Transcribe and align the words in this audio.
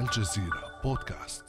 الجزيرة 0.00 0.62
بودكاست 0.84 1.44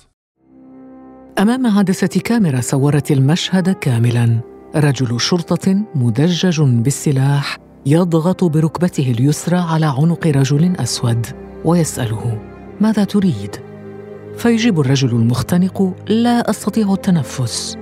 أمام 1.40 1.78
عدسة 1.78 2.08
كاميرا 2.08 2.62
صورت 2.62 3.12
المشهد 3.12 3.70
كاملا 3.70 4.40
رجل 4.76 5.20
شرطة 5.20 5.84
مدجج 5.96 6.62
بالسلاح 6.62 7.58
يضغط 7.86 8.44
بركبته 8.44 9.12
اليسرى 9.12 9.58
على 9.58 9.86
عنق 9.86 10.28
رجل 10.28 10.76
أسود 10.80 11.28
ويسأله 11.66 12.40
ماذا 12.82 13.04
تريد؟ 13.04 13.56
فيجيب 14.38 14.80
الرجل 14.80 15.10
المختنق 15.10 15.94
لا 16.08 16.50
أستطيع 16.50 16.94
التنفس 16.94 17.78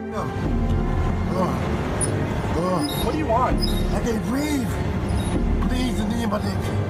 What 3.03 3.13
do 3.13 3.19
you 3.19 3.27
want? 3.27 3.59
I 3.97 3.99
can 4.05 4.19
breathe. 4.29 4.71
Please, 5.69 5.99
in 5.99 6.88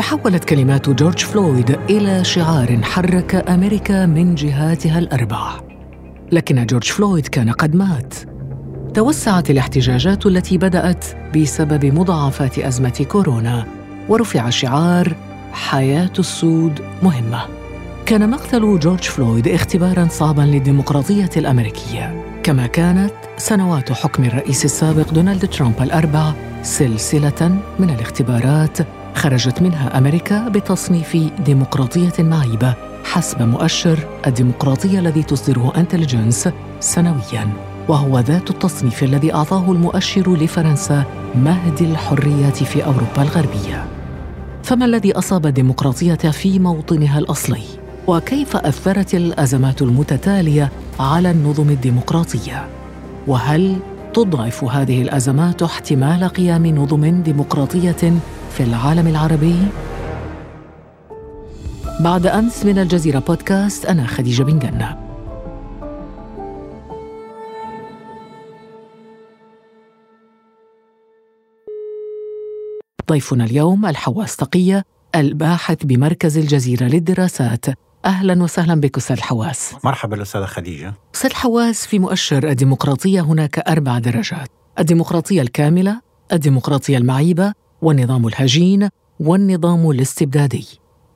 تحولت 0.00 0.44
كلمات 0.44 0.90
جورج 0.90 1.18
فلويد 1.18 1.78
إلى 1.90 2.24
شعار 2.24 2.82
حرك 2.82 3.34
أمريكا 3.50 4.06
من 4.06 4.34
جهاتها 4.34 4.98
الأربع. 4.98 5.60
لكن 6.32 6.66
جورج 6.66 6.84
فلويد 6.84 7.26
كان 7.26 7.50
قد 7.50 7.74
مات. 7.74 8.14
توسعت 8.94 9.50
الاحتجاجات 9.50 10.26
التي 10.26 10.58
بدأت 10.58 11.04
بسبب 11.36 11.84
مضاعفات 11.84 12.58
أزمة 12.58 13.06
كورونا 13.08 13.66
ورفع 14.08 14.50
شعار 14.50 15.16
حياة 15.52 16.12
السود 16.18 16.80
مهمة. 17.02 17.42
كان 18.06 18.30
مقتل 18.30 18.78
جورج 18.78 19.02
فلويد 19.02 19.48
اختبارا 19.48 20.08
صعبا 20.10 20.42
للديمقراطية 20.42 21.30
الأمريكية. 21.36 22.24
كما 22.42 22.66
كانت 22.66 23.12
سنوات 23.36 23.92
حكم 23.92 24.24
الرئيس 24.24 24.64
السابق 24.64 25.10
دونالد 25.10 25.46
ترامب 25.46 25.82
الأربع 25.82 26.32
سلسلة 26.62 27.58
من 27.78 27.90
الاختبارات 27.90 28.78
خرجت 29.14 29.62
منها 29.62 29.98
أمريكا 29.98 30.48
بتصنيف 30.48 31.16
ديمقراطية 31.44 32.12
معيبة 32.18 32.74
حسب 33.04 33.42
مؤشر 33.42 33.98
الديمقراطية 34.26 34.98
الذي 34.98 35.22
تصدره 35.22 35.72
انتليجنس 35.76 36.48
سنويا 36.80 37.48
وهو 37.88 38.18
ذات 38.18 38.50
التصنيف 38.50 39.02
الذي 39.02 39.34
أعطاه 39.34 39.72
المؤشر 39.72 40.36
لفرنسا 40.36 41.04
مهد 41.34 41.82
الحريات 41.82 42.56
في 42.62 42.84
أوروبا 42.84 43.22
الغربية. 43.22 43.84
فما 44.62 44.84
الذي 44.84 45.12
أصاب 45.12 45.46
الديمقراطية 45.46 46.14
في 46.14 46.58
موطنها 46.58 47.18
الأصلي؟ 47.18 47.62
وكيف 48.06 48.56
أثرت 48.56 49.14
الأزمات 49.14 49.82
المتتالية 49.82 50.70
على 51.00 51.30
النظم 51.30 51.70
الديمقراطية؟ 51.70 52.68
وهل 53.26 53.76
تضعف 54.14 54.64
هذه 54.64 55.02
الأزمات 55.02 55.62
احتمال 55.62 56.28
قيام 56.28 56.66
نظم 56.66 57.22
ديمقراطية 57.22 58.20
في 58.50 58.62
العالم 58.62 59.06
العربي. 59.06 59.56
بعد 62.00 62.26
أمس 62.26 62.64
من 62.64 62.78
الجزيرة 62.78 63.18
بودكاست 63.18 63.86
أنا 63.86 64.06
خديجة 64.06 64.42
بن 64.42 64.58
جنة. 64.58 64.96
ضيفنا 73.10 73.44
اليوم 73.44 73.86
الحواس 73.86 74.36
تقية 74.36 74.84
الباحث 75.14 75.84
بمركز 75.84 76.38
الجزيرة 76.38 76.84
للدراسات. 76.84 77.66
أهلا 78.04 78.42
وسهلا 78.42 78.80
بك 78.80 78.96
أستاذ 78.96 79.16
الحواس. 79.16 79.74
مرحبا 79.84 80.22
أستاذة 80.22 80.44
خديجة. 80.44 80.94
أستاذ 81.14 81.32
حواس 81.32 81.86
في 81.86 81.98
مؤشر 81.98 82.48
الديمقراطية 82.48 83.20
هناك 83.20 83.58
أربع 83.58 83.98
درجات. 83.98 84.48
الديمقراطية 84.78 85.42
الكاملة 85.42 86.00
الديمقراطية 86.32 86.98
المعيبة 86.98 87.52
والنظام 87.82 88.26
الهجين 88.26 88.88
والنظام 89.20 89.90
الاستبدادي 89.90 90.66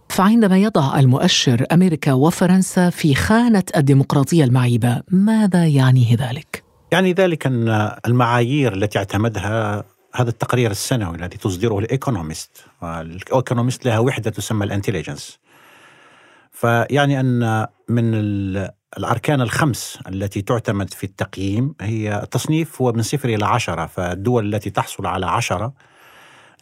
فعندما 0.08 0.58
يضع 0.58 0.98
المؤشر 0.98 1.66
أمريكا 1.72 2.12
وفرنسا 2.12 2.90
في 2.90 3.14
خانة 3.14 3.62
الديمقراطية 3.76 4.44
المعيبة 4.44 5.00
ماذا 5.10 5.66
يعنيه 5.66 6.16
ذلك؟ 6.16 6.64
يعني 6.92 7.12
ذلك 7.12 7.46
أن 7.46 7.90
المعايير 8.06 8.72
التي 8.74 8.98
اعتمدها 8.98 9.84
هذا 10.14 10.30
التقرير 10.30 10.70
السنوي 10.70 11.16
الذي 11.16 11.36
تصدره 11.36 11.78
ال 11.78 11.85
Economist 11.85 12.50
وال 12.82 13.01
Economist 13.01 13.84
لها 13.86 13.98
وحدة 13.98 14.30
تسمى 14.30 14.64
ال 14.64 14.70
Intelligence 14.70 15.38
فيعني 16.52 17.20
أن 17.20 17.66
من 17.88 18.14
ال- 18.14 18.70
الأركان 18.98 19.40
الخمس 19.40 19.98
التي 20.08 20.42
تعتمد 20.42 20.90
في 20.92 21.04
التقييم 21.04 21.74
هي 21.80 22.22
التصنيف 22.22 22.82
هو 22.82 22.92
من 22.92 23.02
صفر 23.02 23.28
إلى 23.28 23.46
عشرة 23.46 23.86
فالدول 23.86 24.54
التي 24.54 24.70
تحصل 24.70 25.06
على 25.06 25.26
عشرة 25.26 25.72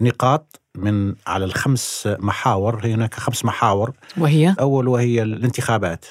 نقاط 0.02 0.60
من 0.74 1.14
على 1.26 1.44
الخمس 1.44 2.08
محاور 2.18 2.86
هناك 2.86 3.14
خمس 3.14 3.44
محاور. 3.44 3.92
وهي؟ 4.18 4.54
أول 4.60 4.88
وهي 4.88 5.22
الانتخابات. 5.22 6.04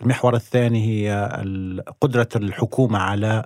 المحور 0.00 0.34
الثاني 0.34 0.86
هي 0.86 1.30
قدرة 2.00 2.28
الحكومة 2.36 2.98
على 2.98 3.44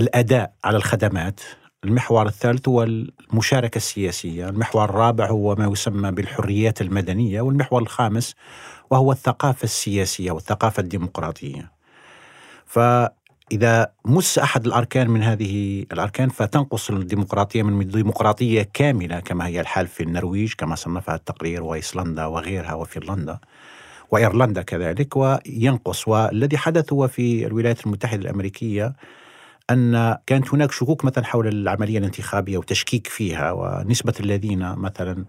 الأداء 0.00 0.52
على 0.64 0.76
الخدمات. 0.76 1.40
المحور 1.84 2.26
الثالث 2.26 2.68
هو 2.68 2.82
المشاركة 2.82 3.76
السياسية. 3.76 4.48
المحور 4.48 4.84
الرابع 4.84 5.26
هو 5.26 5.54
ما 5.54 5.66
يسمى 5.66 6.10
بالحريات 6.10 6.80
المدنية. 6.80 7.40
والمحور 7.40 7.82
الخامس 7.82 8.34
وهو 8.90 9.12
الثقافة 9.12 9.64
السياسية 9.64 10.30
والثقافة 10.30 10.80
الديمقراطية. 10.80 11.72
فإذا 13.50 13.92
مس 14.04 14.38
أحد 14.38 14.66
الأركان 14.66 15.10
من 15.10 15.22
هذه 15.22 15.86
الأركان 15.92 16.28
فتنقص 16.28 16.90
الديمقراطية 16.90 17.62
من 17.62 17.88
ديمقراطية 17.88 18.68
كاملة 18.74 19.20
كما 19.20 19.46
هي 19.46 19.60
الحال 19.60 19.86
في 19.86 20.02
النرويج 20.02 20.52
كما 20.58 20.74
صنفها 20.74 21.14
التقرير 21.14 21.62
وإيسلندا 21.62 22.26
وغيرها 22.26 22.74
وفنلندا 22.74 23.38
وإيرلندا 24.10 24.62
كذلك 24.62 25.16
وينقص. 25.16 26.08
والذي 26.08 26.58
حدث 26.58 26.92
هو 26.92 27.08
في 27.08 27.46
الولايات 27.46 27.86
المتحدة 27.86 28.22
الأمريكية 28.22 28.92
أن 29.70 30.16
كانت 30.26 30.54
هناك 30.54 30.72
شكوك 30.72 31.04
مثلا 31.04 31.24
حول 31.24 31.48
العملية 31.48 31.98
الانتخابية 31.98 32.58
وتشكيك 32.58 33.06
فيها 33.06 33.52
ونسبة 33.52 34.14
الذين 34.20 34.74
مثلا 34.74 35.24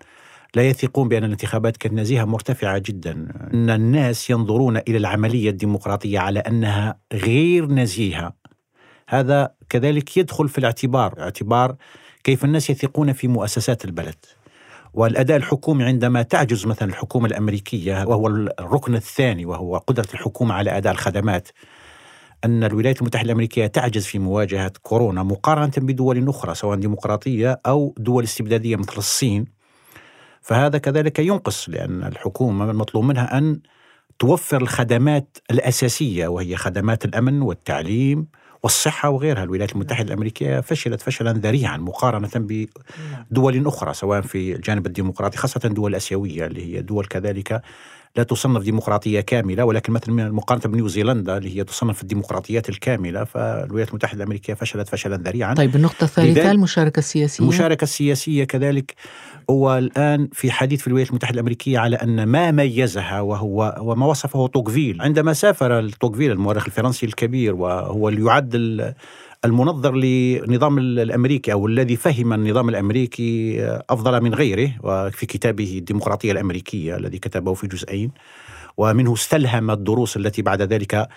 لا 0.56 0.64
يثقون 0.70 1.08
بأن 1.08 1.24
الانتخابات 1.24 1.78
كانت 1.78 1.94
نزيهة 1.96 2.26
مرتفعة 2.26 2.78
جدا. 2.78 3.12
إن 3.54 3.70
الناس 3.70 4.30
ينظرون 4.30 4.78
إلى 4.78 4.98
العملية 4.98 5.50
الديمقراطية 5.50 6.20
على 6.20 6.40
أنها 6.40 7.00
غير 7.14 7.66
نزيهة. 7.66 8.34
هذا 9.10 9.54
كذلك 9.70 10.18
يدخل 10.18 10.50
في 10.50 10.58
الاعتبار 10.58 11.20
اعتبار 11.20 11.76
كيف 12.24 12.46
الناس 12.46 12.70
يثقون 12.70 13.14
في 13.14 13.28
مؤسسات 13.28 13.86
البلد. 13.86 14.26
والأداء 14.94 15.38
الحكومي 15.38 15.84
عندما 15.84 16.22
تعجز 16.22 16.66
مثلا 16.66 16.90
الحكومة 16.90 17.28
الأمريكية 17.28 18.06
وهو 18.06 18.28
الركن 18.28 18.96
الثاني 18.96 19.46
وهو 19.46 19.78
قدرة 19.78 20.08
الحكومة 20.14 20.54
على 20.54 20.78
أداء 20.78 20.94
الخدمات 20.94 21.48
أن 22.46 22.64
الولايات 22.64 23.02
المتحدة 23.02 23.26
الأمريكية 23.26 23.68
تعجز 23.68 24.06
في 24.06 24.20
مواجهة 24.20 24.72
كورونا 24.82 25.24
مقارنة 25.24 25.72
بدول 25.78 26.30
أخرى 26.30 26.56
سواء 26.56 26.78
ديمقراطية 26.78 27.62
أو 27.66 27.96
دول 27.98 28.24
استبدادية 28.24 28.76
مثل 28.76 28.98
الصين. 28.98 29.57
فهذا 30.48 30.78
كذلك 30.78 31.20
ينقص 31.20 31.70
لأن 31.70 32.04
الحكومة 32.04 32.72
المطلوب 32.72 33.04
منها 33.04 33.38
أن 33.38 33.60
توفر 34.20 34.62
الخدمات 34.62 35.38
الأساسية 35.52 36.28
وهي 36.28 36.56
خدمات 36.56 37.06
الأمن 37.06 37.42
والتعليم 37.42 38.28
والصحة 38.64 39.10
وغيرها. 39.10 39.44
الولايات 39.44 39.74
المتحدة 39.74 40.08
الأمريكية 40.08 40.60
فشلت 40.60 41.02
فشلا 41.02 41.34
ذريعا 41.34 41.78
مقارنة 41.78 42.30
بدول 42.36 43.68
أخرى 43.68 43.94
سواء 43.94 44.22
في 44.22 44.56
الجانب 44.56 44.86
الديمقراطي 44.86 45.38
خاصة 45.38 45.62
الدول 45.66 45.92
الاسيويه 45.92 46.46
اللي 46.46 46.76
هي 46.76 46.82
دول 46.82 47.06
كذلك 47.06 47.62
لا 48.16 48.24
تصنف 48.24 48.64
ديمقراطية 48.64 49.20
كاملة 49.20 49.66
ولكن 49.66 49.94
مثلا 49.94 50.14
من- 50.14 50.32
مقارنه 50.32 50.64
بنيوزيلندا 50.74 51.38
اللي 51.38 51.58
هي 51.60 51.64
تصنف 51.64 52.02
الديمقراطيات 52.02 52.70
الكاملة 52.70 53.24
فالولايات 53.24 53.90
المتحدة 53.90 54.18
الأمريكية 54.18 54.54
فشلت 54.54 54.88
فشلا 54.90 55.16
ذريعا. 55.18 55.54
طيب 55.54 55.76
النقطة 55.76 56.04
الثالثة 56.04 56.42
لذلك- 56.42 56.52
المشاركة 56.52 57.00
السياسية؟ 57.00 57.44
المشاركة 57.44 57.84
السياسية 57.84 58.44
كذلك 58.44 58.94
هو 59.50 59.78
الآن 59.78 60.30
في 60.34 60.52
حديث 60.52 60.82
في 60.82 60.88
الولايات 60.88 61.10
المتحدة 61.10 61.34
الأمريكية 61.34 61.80
على 61.80 61.96
أن 61.96 62.24
ما 62.24 62.52
ميزها 62.52 63.22
وهو 63.22 63.76
وما 63.82 64.06
وصفه 64.06 64.48
توكفيل 64.48 65.02
عندما 65.02 65.34
سافر 65.34 65.90
توكفيل 65.90 66.32
المؤرخ 66.32 66.66
الفرنسي 66.66 67.06
الكبير 67.06 67.56
وهو 67.56 68.10
اللي 68.10 68.26
يعد 68.26 68.56
المنظر 69.46 69.96
لنظام 69.96 70.78
ال- 70.78 71.00
الأمريكي 71.00 71.54
أو 71.54 71.68
الذي 71.68 71.96
فهم 71.96 72.34
النظام 72.34 72.70
الأمريكي 72.70 73.58
أفضل 73.90 74.22
من 74.24 74.34
غيره 74.34 74.72
وفي 74.84 75.26
كتابه 75.26 75.78
الديمقراطية 75.78 76.32
الأمريكية 76.32 76.96
الذي 76.98 77.18
كتبه 77.20 77.54
في 77.54 77.68
جزئين 77.68 78.12
ومنه 78.78 79.14
استلهم 79.14 79.72
الدروس 79.72 80.18
التي 80.18 80.42
بعد 80.42 80.62
ذلك 80.62 81.08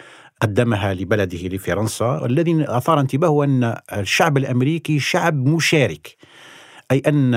قدمها 0.43 0.95
لبلده 0.95 1.39
لفرنسا 1.49 2.23
الذي 2.27 2.65
أثار 2.69 3.01
انتباهه 3.01 3.45
أن 3.45 3.77
الشعب 3.93 4.37
الأمريكي 4.37 4.99
شعب 4.99 5.47
مشارك. 5.47 6.17
أي 6.91 7.03
أن 7.07 7.31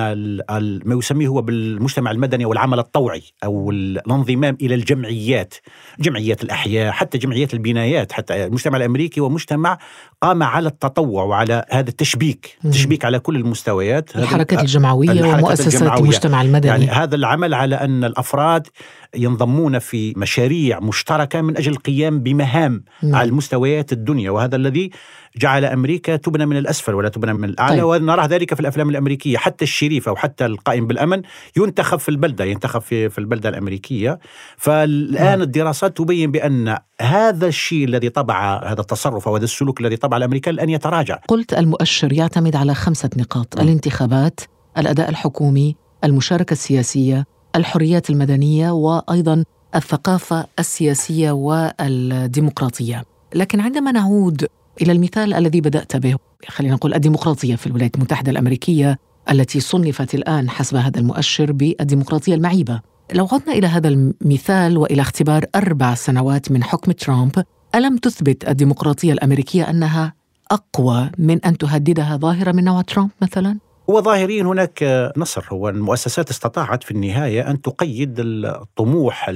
ما 0.86 0.96
يسميه 0.96 1.28
هو 1.28 1.42
بالمجتمع 1.42 2.12
المدني 2.12 2.46
والعمل 2.46 2.80
الطوعي 2.80 3.24
أو 3.44 3.72
الانضمام 3.72 4.58
إلى 4.62 4.76
الجمعيات 4.76 5.54
جمعيات 6.00 6.44
الأحياء 6.44 6.92
حتى 6.92 7.18
جمعيات 7.18 7.54
البنايات 7.54 8.12
حتى 8.12 8.46
المجتمع 8.46 8.78
الأمريكي 8.78 9.22
هو 9.22 9.30
مجتمع 9.30 9.78
قام 10.22 10.44
على 10.44 10.68
التطوع 10.68 11.24
وعلى 11.24 11.66
هذا 11.72 11.90
التشبيك 11.90 12.58
تشبيك 12.72 13.06
على 13.06 13.20
كل 13.20 13.36
المستويات. 13.36 14.16
الحركات 14.16 14.60
الجمعوية 14.60 15.34
ومؤسسات 15.34 16.00
المجتمع 16.00 16.42
المدني. 16.42 16.68
يعني 16.68 16.86
هذا 16.86 17.16
العمل 17.16 17.54
على 17.54 17.76
أن 17.76 18.04
الأفراد 18.04 18.68
ينضمون 19.16 19.80
في 19.80 20.14
مشاريع 20.18 20.80
مشتركة 20.80 21.42
من 21.42 21.58
أجل 21.58 21.72
القيام 21.72 22.20
بمهام 22.20 22.84
مم. 23.04 23.16
على 23.16 23.30
المستويات 23.30 23.94
الدنيا 23.94 24.32
وهذا 24.32 24.56
الذي 24.56 24.92
جعل 25.38 25.66
أمريكا 25.66 26.16
تبنى 26.16 26.46
من 26.46 26.58
الأسفل 26.58 26.94
ولا 26.94 27.10
تبنى 27.10 27.34
من 27.34 27.44
الأعلى 27.44 27.82
طيب. 27.82 27.86
ونرى 27.86 28.28
ذلك 28.28 28.54
في 28.54 28.60
الأفلام 28.60 28.90
الأمريكية 28.90 29.38
حتى 29.38 29.64
الشريف 29.64 30.10
أو 30.10 30.16
حتى 30.16 30.46
القائم 30.46 30.88
بالأمن 30.88 31.22
ينتخب 31.58 32.00
في 32.00 32.10
البلدة 32.10 32.46
ينتخب 32.46 32.82
في 32.82 33.10
في 33.10 33.18
البلدة 33.18 33.50
الأمريكية 33.50 34.20
فالآن 34.58 35.38
مم. 35.38 35.44
الدراسات 35.44 35.98
تبين 35.98 36.32
بأن 36.32 36.78
هذا 37.02 37.48
الشيء 37.48 37.86
الذي 37.86 38.10
طبع 38.10 38.64
هذا 38.72 38.82
التصرف 38.82 39.28
أو 39.28 39.36
هذا 39.36 39.44
السلوك 39.44 39.82
الذي 39.82 39.96
طبع 39.96 40.18
الامريكان 40.18 40.54
الآن 40.54 40.70
يتراجع 40.70 41.20
قلت 41.28 41.54
المؤشر 41.54 42.14
يعتمد 42.14 42.56
على 42.56 42.74
خمسه 42.74 43.10
نقاط 43.18 43.58
مم. 43.58 43.68
الانتخابات 43.68 44.40
الأداء 44.78 45.10
الحكومي 45.10 45.76
المشاركة 46.04 46.52
السياسية 46.52 47.26
الحريات 47.56 48.10
المدنية 48.10 48.72
وأيضا 48.72 49.44
الثقافة 49.76 50.46
السياسية 50.60 51.32
والديمقراطية 51.32 53.04
لكن 53.36 53.60
عندما 53.60 53.92
نعود 53.92 54.48
إلى 54.82 54.92
المثال 54.92 55.34
الذي 55.34 55.62
بدأت 55.62 55.98
به 55.98 56.16
خلينا 56.48 56.74
نقول 56.74 56.94
الديمقراطية 56.94 57.56
في 57.56 57.68
الولايات 57.68 57.96
المتحدة 57.96 58.32
الأمريكية 58.32 59.00
التي 59.32 59.60
صنفت 59.60 60.16
الآن 60.16 60.50
حسب 60.50 60.76
هذا 60.78 61.00
المؤشر 61.00 61.52
بالديمقراطية 61.52 62.36
المعيبة. 62.36 62.82
لو 63.14 63.28
عدنا 63.32 63.54
إلى 63.54 63.68
هذا 63.68 63.88
المثال 63.88 64.78
وإلى 64.78 65.02
اختبار 65.02 65.46
أربع 65.56 65.96
سنوات 65.96 66.52
من 66.52 66.64
حكم 66.64 66.92
ترامب 66.92 67.44
ألم 67.76 67.98
تثبت 67.98 68.50
الديمقراطية 68.50 69.14
الأمريكية 69.14 69.70
أنها 69.70 70.14
أقوى 70.52 71.12
من 71.18 71.46
أن 71.46 71.58
تهددها 71.58 72.18
ظاهرة 72.18 72.52
من 72.52 72.64
نوع 72.64 72.82
ترامب 72.82 73.12
مثلا؟ 73.22 73.58
هو 73.90 74.02
ظاهريا 74.02 74.44
هناك 74.44 75.12
نصر 75.18 75.46
هو 75.52 75.70
المؤسسات 75.70 76.30
استطاعت 76.30 76.84
في 76.84 76.92
النهاية 76.92 77.50
أن 77.50 77.62
تقيد 77.62 78.16
الطموح 78.20 79.32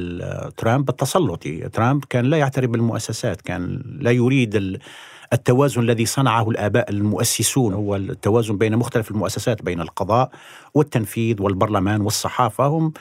ترامب 0.58 0.90
التسلطي. 0.90 1.70
ترامب 1.70 2.06
كان 2.06 2.26
لا 2.26 2.38
يعترف 2.38 2.70
بالمؤسسات 2.70 3.42
كان 3.42 3.82
لا 4.02 4.12
يريد 4.12 4.80
التوازن 5.34 5.82
الذي 5.82 6.06
صنعه 6.06 6.50
الآباء 6.50 6.90
المؤسسون. 6.90 7.74
هو 7.74 7.96
التوازن 7.96 8.58
بين 8.58 8.76
مختلف 8.76 9.12
المؤسسات 9.12 9.62
بين 9.62 9.82
القضاء 9.82 10.30
والتنفيذ 10.74 11.42
والبرلمان 11.42 12.02
والصحافة. 12.02 12.66
هم 12.66 12.94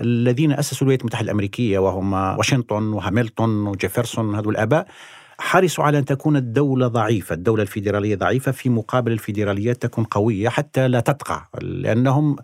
الذين 0.00 0.52
أسسوا 0.52 0.82
الولايات 0.82 1.00
المتحدة 1.00 1.24
الأمريكية 1.24 1.78
وهم 1.78 2.12
واشنطن 2.12 2.92
وهاملتون 2.92 3.66
وجيفرسون 3.66 4.34
هذول 4.34 4.54
الآباء 4.54 4.86
حرصوا 5.38 5.84
على 5.84 5.98
أن 5.98 6.04
تكون 6.04 6.36
الدولة 6.36 6.86
ضعيفة 6.86 7.34
الدولة 7.34 7.62
الفيدرالية 7.62 8.16
ضعيفة 8.16 8.52
في 8.52 8.68
مقابل 8.68 9.12
الفيدراليات 9.12 9.82
تكون 9.82 10.04
قوية 10.04 10.48
حتى 10.48 10.88
لا 10.88 11.00
تطغى 11.00 11.42
لأنهم 11.62 12.36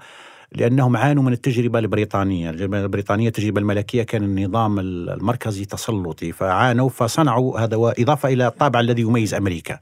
لأنهم 0.56 0.96
عانوا 0.96 1.22
من 1.22 1.32
التجربة 1.32 1.78
البريطانية. 1.78 2.50
التجربة 2.50 2.80
البريطانية 2.80 3.28
التجربة 3.28 3.60
الملكية 3.60 4.02
كان 4.02 4.22
النظام 4.22 4.78
المركزي 4.78 5.64
تسلطي 5.64 6.32
فعانوا 6.32 6.88
فصنعوا 6.88 7.60
هذا 7.60 7.76
وإضافة 7.76 8.28
إلى 8.28 8.46
الطابع 8.46 8.80
الذي 8.80 9.02
يميز 9.02 9.34
أمريكا. 9.34 9.78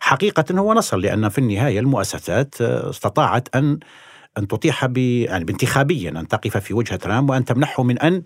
حقيقة 0.00 0.44
هو 0.58 0.74
نصر 0.74 0.96
لأن 0.96 1.28
في 1.28 1.38
النهاية 1.38 1.80
المؤسسات 1.80 2.60
استطاعت 2.60 3.48
أن 3.56 3.78
أن 4.38 4.48
تطيح 4.48 4.86
ب 4.86 4.98
يعني 4.98 5.44
بانتخابيا 5.44 6.10
أن 6.10 6.28
تقف 6.28 6.56
في 6.56 6.74
وجه 6.74 6.96
ترامب 6.96 7.30
وأن 7.30 7.44
تمنحه 7.44 7.82
من 7.82 7.98
أن 7.98 8.22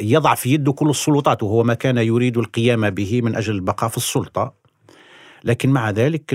يضع 0.00 0.34
في 0.34 0.50
يده 0.54 0.72
كل 0.72 0.90
السلطات 0.90 1.42
وهو 1.42 1.62
ما 1.62 1.74
كان 1.74 1.98
يريد 1.98 2.38
القيام 2.38 2.90
به 2.90 3.22
من 3.22 3.36
أجل 3.36 3.54
البقاء 3.54 3.90
في 3.90 3.96
السلطة. 3.96 4.63
لكن 5.44 5.70
مع 5.70 5.90
ذلك 5.90 6.34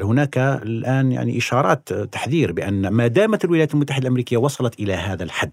هناك 0.00 0.38
الآن 0.38 1.12
يعني 1.12 1.38
إشارات 1.38 1.92
تحذير 1.92 2.52
بأن 2.52 2.88
ما 2.88 3.06
دامت 3.06 3.44
الولايات 3.44 3.74
المتحدة 3.74 4.02
الأمريكية 4.02 4.36
وصلت 4.36 4.80
إلى 4.80 4.94
هذا 4.94 5.24
الحد 5.24 5.52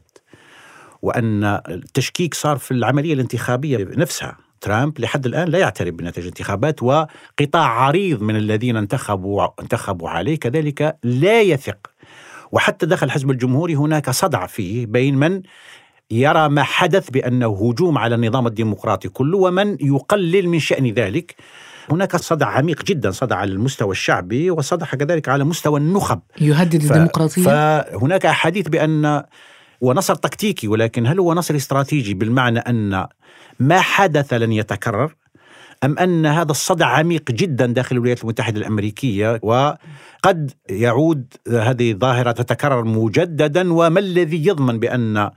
وأن 1.01 1.44
التشكيك 1.44 2.33
صار 2.33 2.57
في 2.57 2.71
العملية 2.71 3.13
الانتخابية 3.13 3.77
نفسها. 3.77 4.38
ترامب 4.61 5.00
لحد 5.00 5.25
الآن 5.25 5.47
لا 5.47 5.59
يعترف 5.59 5.94
بنتائج 5.94 6.19
الانتخابات 6.19 6.83
وقطاع 6.83 7.67
عريض 7.67 8.21
من 8.21 8.35
الذين 8.35 8.77
انتخبوا 8.77 9.47
انتخبوا 9.61 10.09
عليه 10.09 10.39
كذلك 10.39 10.97
لا 11.03 11.41
يثق. 11.41 11.77
وحتى 12.51 12.85
داخل 12.85 13.05
الحزب 13.05 13.31
الجمهوري 13.31 13.75
هناك 13.75 14.09
صدع 14.09 14.45
فيه 14.45 14.85
بين 14.85 15.15
من 15.15 15.41
يرى 16.11 16.50
ما 16.50 16.63
حدث 16.63 17.09
بانه 17.09 17.69
هجوم 17.69 17.97
على 17.97 18.15
النظام 18.15 18.47
الديمقراطي 18.47 19.09
كله 19.09 19.38
ومن 19.38 19.77
يقلل 19.81 20.50
من 20.50 20.59
شأن 20.59 20.88
ذلك. 20.88 21.35
هناك 21.91 22.15
صدع 22.15 22.47
عميق 22.47 22.83
جدا 22.83 23.12
صدع 23.12 23.35
على 23.35 23.51
المستوى 23.51 23.91
الشعبي 23.91 24.51
وصدع 24.51 24.85
كذلك 24.85 25.30
على 25.30 25.44
مستوى 25.44 25.80
النخب. 25.80 26.19
يهدد 26.41 26.81
ف... 26.81 26.91
الديمقراطية؟ 26.91 27.44
فهناك 27.44 28.25
أحاديث 28.25 28.68
بأن 28.68 29.24
هو 29.83 29.94
نصر 29.94 30.15
تكتيكي 30.15 30.68
ولكن 30.68 31.07
هل 31.07 31.19
هو 31.19 31.33
نصر 31.33 31.56
استراتيجي 31.56 32.13
بالمعنى 32.13 32.59
أن 32.59 33.07
ما 33.59 33.81
حدث 33.81 34.33
لن 34.33 34.51
يتكرر؟ 34.51 35.15
أم 35.83 36.00
أن 36.00 36.25
هذا 36.25 36.51
الصدع 36.51 36.88
عميق 36.88 37.31
جدا 37.31 37.65
داخل 37.65 37.95
الولايات 37.95 38.24
المتحدة 38.24 38.59
الأمريكية 38.59 39.39
وقد 39.41 40.51
يعود 40.69 41.33
هذه 41.51 41.91
الظاهرة 41.91 42.31
تتكرر 42.31 42.83
مجددا؟ 42.83 43.74
وما 43.74 44.00
الذي 44.00 44.47
يضمن 44.47 44.79
بأن 44.79 45.29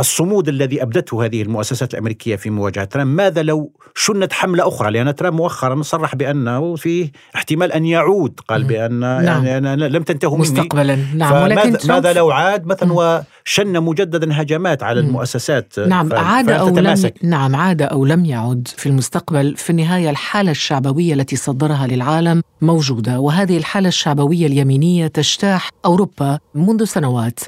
الصمود 0.00 0.48
الذي 0.48 0.82
أبدته 0.82 1.24
هذه 1.24 1.42
المؤسسات 1.42 1.94
الأمريكية 1.94 2.36
في 2.36 2.50
مواجهة 2.50 2.84
ترامب، 2.84 3.16
ماذا 3.16 3.42
لو 3.42 3.72
شنت 3.94 4.32
حملة 4.32 4.68
أخرى؟ 4.68 4.90
لأن 4.90 5.14
ترامب 5.14 5.36
مؤخرا 5.36 5.82
صرح 5.82 6.14
بأنه 6.14 6.76
في 6.76 7.10
احتمال 7.34 7.72
أن 7.72 7.84
يعود، 7.84 8.40
قال 8.48 8.64
بأن 8.64 9.00
نعم. 9.00 9.44
يعني 9.44 9.88
لم 9.88 10.02
تنتهوا 10.02 10.38
مني. 10.38 10.42
مستقبلا. 10.42 10.98
نعم. 11.14 11.42
ولكن 11.42 11.88
ماذا 11.88 12.12
لو 12.12 12.30
عاد 12.30 12.66
مثلا 12.66 12.92
وشن 12.92 13.80
مجددا 13.82 14.42
هجمات 14.42 14.82
على 14.82 15.00
المؤسسات 15.00 15.78
نعم. 15.78 16.12
عاد 16.12 16.50
أو 16.50 16.68
لم 16.68 17.10
نعم. 17.22 17.56
عاد 17.56 17.82
أو 17.82 18.04
لم 18.04 18.24
يعد 18.24 18.68
في 18.76 18.88
المستقبل 18.88 19.56
في 19.56 19.70
النهاية 19.70 20.10
الحالة 20.10 20.50
الشعبوية 20.50 21.14
التي 21.14 21.36
صدرها 21.36 21.86
للعالم 21.86 22.42
موجودة 22.62 23.20
وهذه 23.20 23.56
الحالة 23.56 23.88
الشعبوية 23.88 24.46
اليمينية 24.46 25.06
تجتاح 25.06 25.70
أوروبا 25.84 26.38
منذ 26.54 26.84
سنوات. 26.84 27.40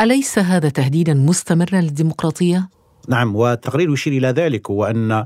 أليس 0.00 0.38
هذا 0.38 0.68
تهديدا 0.68 1.14
مستمرا 1.14 1.80
للديمقراطية؟ 1.80 2.68
نعم 3.08 3.36
والتقرير 3.36 3.92
يشير 3.92 4.12
إلى 4.12 4.28
ذلك 4.28 4.70
وأن 4.70 5.24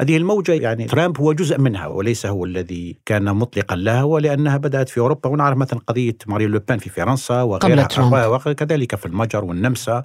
هذه 0.00 0.16
الموجة 0.16 0.52
يعني 0.52 0.84
ترامب 0.84 1.20
هو 1.20 1.32
جزء 1.32 1.58
منها 1.58 1.86
وليس 1.86 2.26
هو 2.26 2.44
الذي 2.44 2.96
كان 3.06 3.24
مطلقا 3.36 3.76
لها 3.76 4.02
ولأنها 4.02 4.56
بدأت 4.56 4.88
في 4.88 5.00
أوروبا 5.00 5.30
ونعرف 5.30 5.58
مثلا 5.58 5.80
قضية 5.86 6.16
مارين 6.26 6.50
لوبان 6.50 6.78
في 6.78 6.90
فرنسا 6.90 7.42
وغيرها 7.42 8.26
وكذلك 8.26 8.94
في 8.94 9.06
المجر 9.06 9.44
والنمسا 9.44 10.04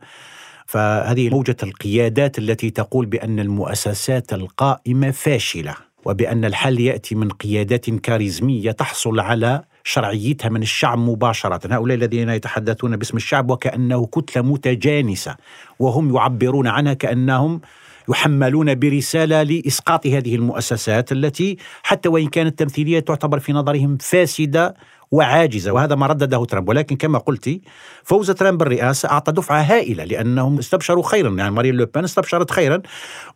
فهذه 0.65 1.29
موجة 1.29 1.57
القيادات 1.63 2.39
التي 2.39 2.69
تقول 2.69 3.05
بأن 3.05 3.39
المؤسسات 3.39 4.33
القائمة 4.33 5.11
فاشلة 5.11 5.75
وبأن 6.05 6.45
الحل 6.45 6.79
يأتي 6.79 7.15
من 7.15 7.29
قيادات 7.29 7.89
كاريزمية 7.89 8.71
تحصل 8.71 9.19
على 9.19 9.61
شرعيتها 9.83 10.49
من 10.49 10.61
الشعب 10.61 10.97
مباشرة. 10.97 11.73
هؤلاء 11.75 11.97
الذين 11.97 12.29
يتحدثون 12.29 12.97
باسم 12.97 13.17
الشعب 13.17 13.51
وكأنه 13.51 14.05
كتلة 14.05 14.43
متجانسة 14.43 15.35
وهم 15.79 16.15
يعبرون 16.15 16.67
عنها 16.67 16.93
كأنهم 16.93 17.61
يحملون 18.09 18.79
برسالة 18.79 19.43
لإسقاط 19.43 20.07
هذه 20.07 20.35
المؤسسات 20.35 21.11
التي 21.11 21.57
حتى 21.83 22.09
وإن 22.09 22.27
كانت 22.27 22.59
تمثيلية 22.59 22.99
تعتبر 22.99 23.39
في 23.39 23.53
نظرهم 23.53 23.97
فاسدة 23.97 24.75
وعاجزة 25.11 25.71
وهذا 25.71 25.95
ما 25.95 26.07
ردده 26.07 26.45
ترامب. 26.45 26.69
ولكن 26.69 26.95
كما 26.95 27.19
قلت 27.19 27.61
فوز 28.03 28.31
ترامب 28.31 28.57
بالرئاسة 28.57 29.09
أعطى 29.09 29.31
دفعة 29.31 29.61
هائلة 29.61 30.03
لأنهم 30.03 30.57
استبشروا 30.57 31.03
خيرا 31.03 31.29
يعني 31.29 31.51
مارين 31.51 31.75
لوبان 31.75 32.03
استبشرت 32.03 32.51
خيرا 32.51 32.81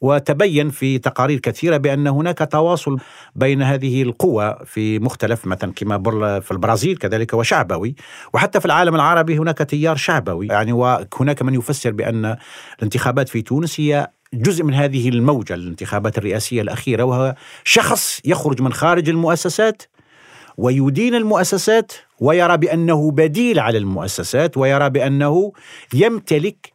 وتبين 0.01 0.69
في 0.69 0.97
تقارير 0.97 1.39
كثيرة 1.39 1.77
بأن 1.77 2.07
هناك 2.07 2.47
تواصل 2.51 2.97
بين 3.35 3.61
هذه 3.61 4.03
القوى 4.03 4.55
في 4.65 4.99
مختلف 4.99 5.47
مثلا 5.47 5.73
كما 5.75 5.97
في 6.39 6.51
البرازيل 6.51 6.97
كذلك 6.97 7.33
وشعبوي 7.33 7.95
وحتى 8.33 8.59
في 8.59 8.65
العالم 8.65 8.95
العربي 8.95 9.37
هناك 9.37 9.57
تيار 9.57 9.95
شعبوي 9.95 10.47
يعني 10.47 10.73
وهناك 10.73 11.41
من 11.41 11.53
يفسر 11.53 11.91
بأن 11.91 12.35
الانتخابات 12.79 13.29
في 13.29 13.41
تونس 13.41 13.79
هي 13.79 14.09
جزء 14.33 14.63
من 14.63 14.73
هذه 14.73 15.09
الموجة 15.09 15.53
الانتخابات 15.53 16.17
الرئاسية 16.17 16.61
الأخيرة 16.61 17.03
وهو 17.03 17.35
شخص 17.63 18.21
يخرج 18.25 18.61
من 18.61 18.73
خارج 18.73 19.09
المؤسسات 19.09 19.83
ويدين 20.57 21.15
المؤسسات 21.15 21.91
ويرى 22.19 22.57
بأنه 22.57 23.11
بديل 23.11 23.59
على 23.59 23.77
المؤسسات 23.77 24.57
ويرى 24.57 24.89
بأنه 24.89 25.51
يمتلك 25.93 26.72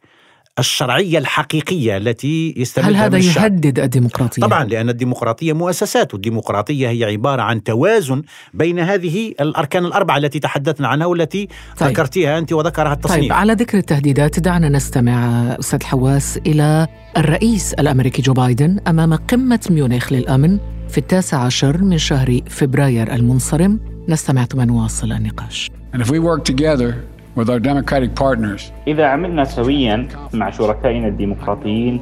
الشرعية 0.59 1.17
الحقيقية 1.17 1.97
التي 1.97 2.53
يستمدها 2.57 2.89
هل 2.89 2.95
هذا 2.95 3.17
الشعب. 3.17 3.43
يهدد 3.43 3.79
الديمقراطية؟ 3.79 4.41
طبعا 4.41 4.63
لأن 4.63 4.89
الديمقراطية 4.89 5.53
مؤسسات 5.53 6.13
والديمقراطيه 6.13 6.89
هي 6.89 7.03
عبارة 7.03 7.41
عن 7.41 7.63
توازن 7.63 8.21
بين 8.53 8.79
هذه 8.79 9.33
الأركان 9.41 9.85
الأربعة 9.85 10.17
التي 10.17 10.39
تحدثنا 10.39 10.87
عنها 10.87 11.07
والتي 11.07 11.47
طيب. 11.79 11.89
ذكرتيها 11.89 12.37
أنت 12.37 12.53
وذكرها 12.53 12.93
التصنيف 12.93 13.19
طيب 13.19 13.33
على 13.33 13.53
ذكر 13.53 13.77
التهديدات 13.77 14.39
دعنا 14.39 14.69
نستمع 14.69 15.45
أستاذ 15.59 15.83
حواس 15.83 16.39
إلى 16.47 16.87
الرئيس 17.17 17.73
الأمريكي 17.73 18.21
جو 18.21 18.33
بايدن 18.33 18.79
أمام 18.87 19.13
قمة 19.13 19.59
ميونخ 19.69 20.13
للأمن 20.13 20.59
في 20.89 20.97
التاسع 20.97 21.37
عشر 21.37 21.77
من 21.77 21.97
شهر 21.97 22.39
فبراير 22.47 23.13
المنصرم 23.13 23.79
نستمع 24.09 24.45
ثم 24.45 24.61
نواصل 24.61 25.11
النقاش. 25.11 25.71
And 25.93 26.01
if 26.01 26.09
we 26.09 26.19
work 26.19 26.43
together 26.43 26.93
with 27.35 27.49
our 27.49 27.59
democratic 27.59 28.15
partners, 28.15 28.61
إذا 28.87 29.05
عملنا 29.05 29.43
سويا 29.43 30.07
مع 30.33 30.49
شركائنا 30.51 31.07
الديمقراطيين 31.07 31.99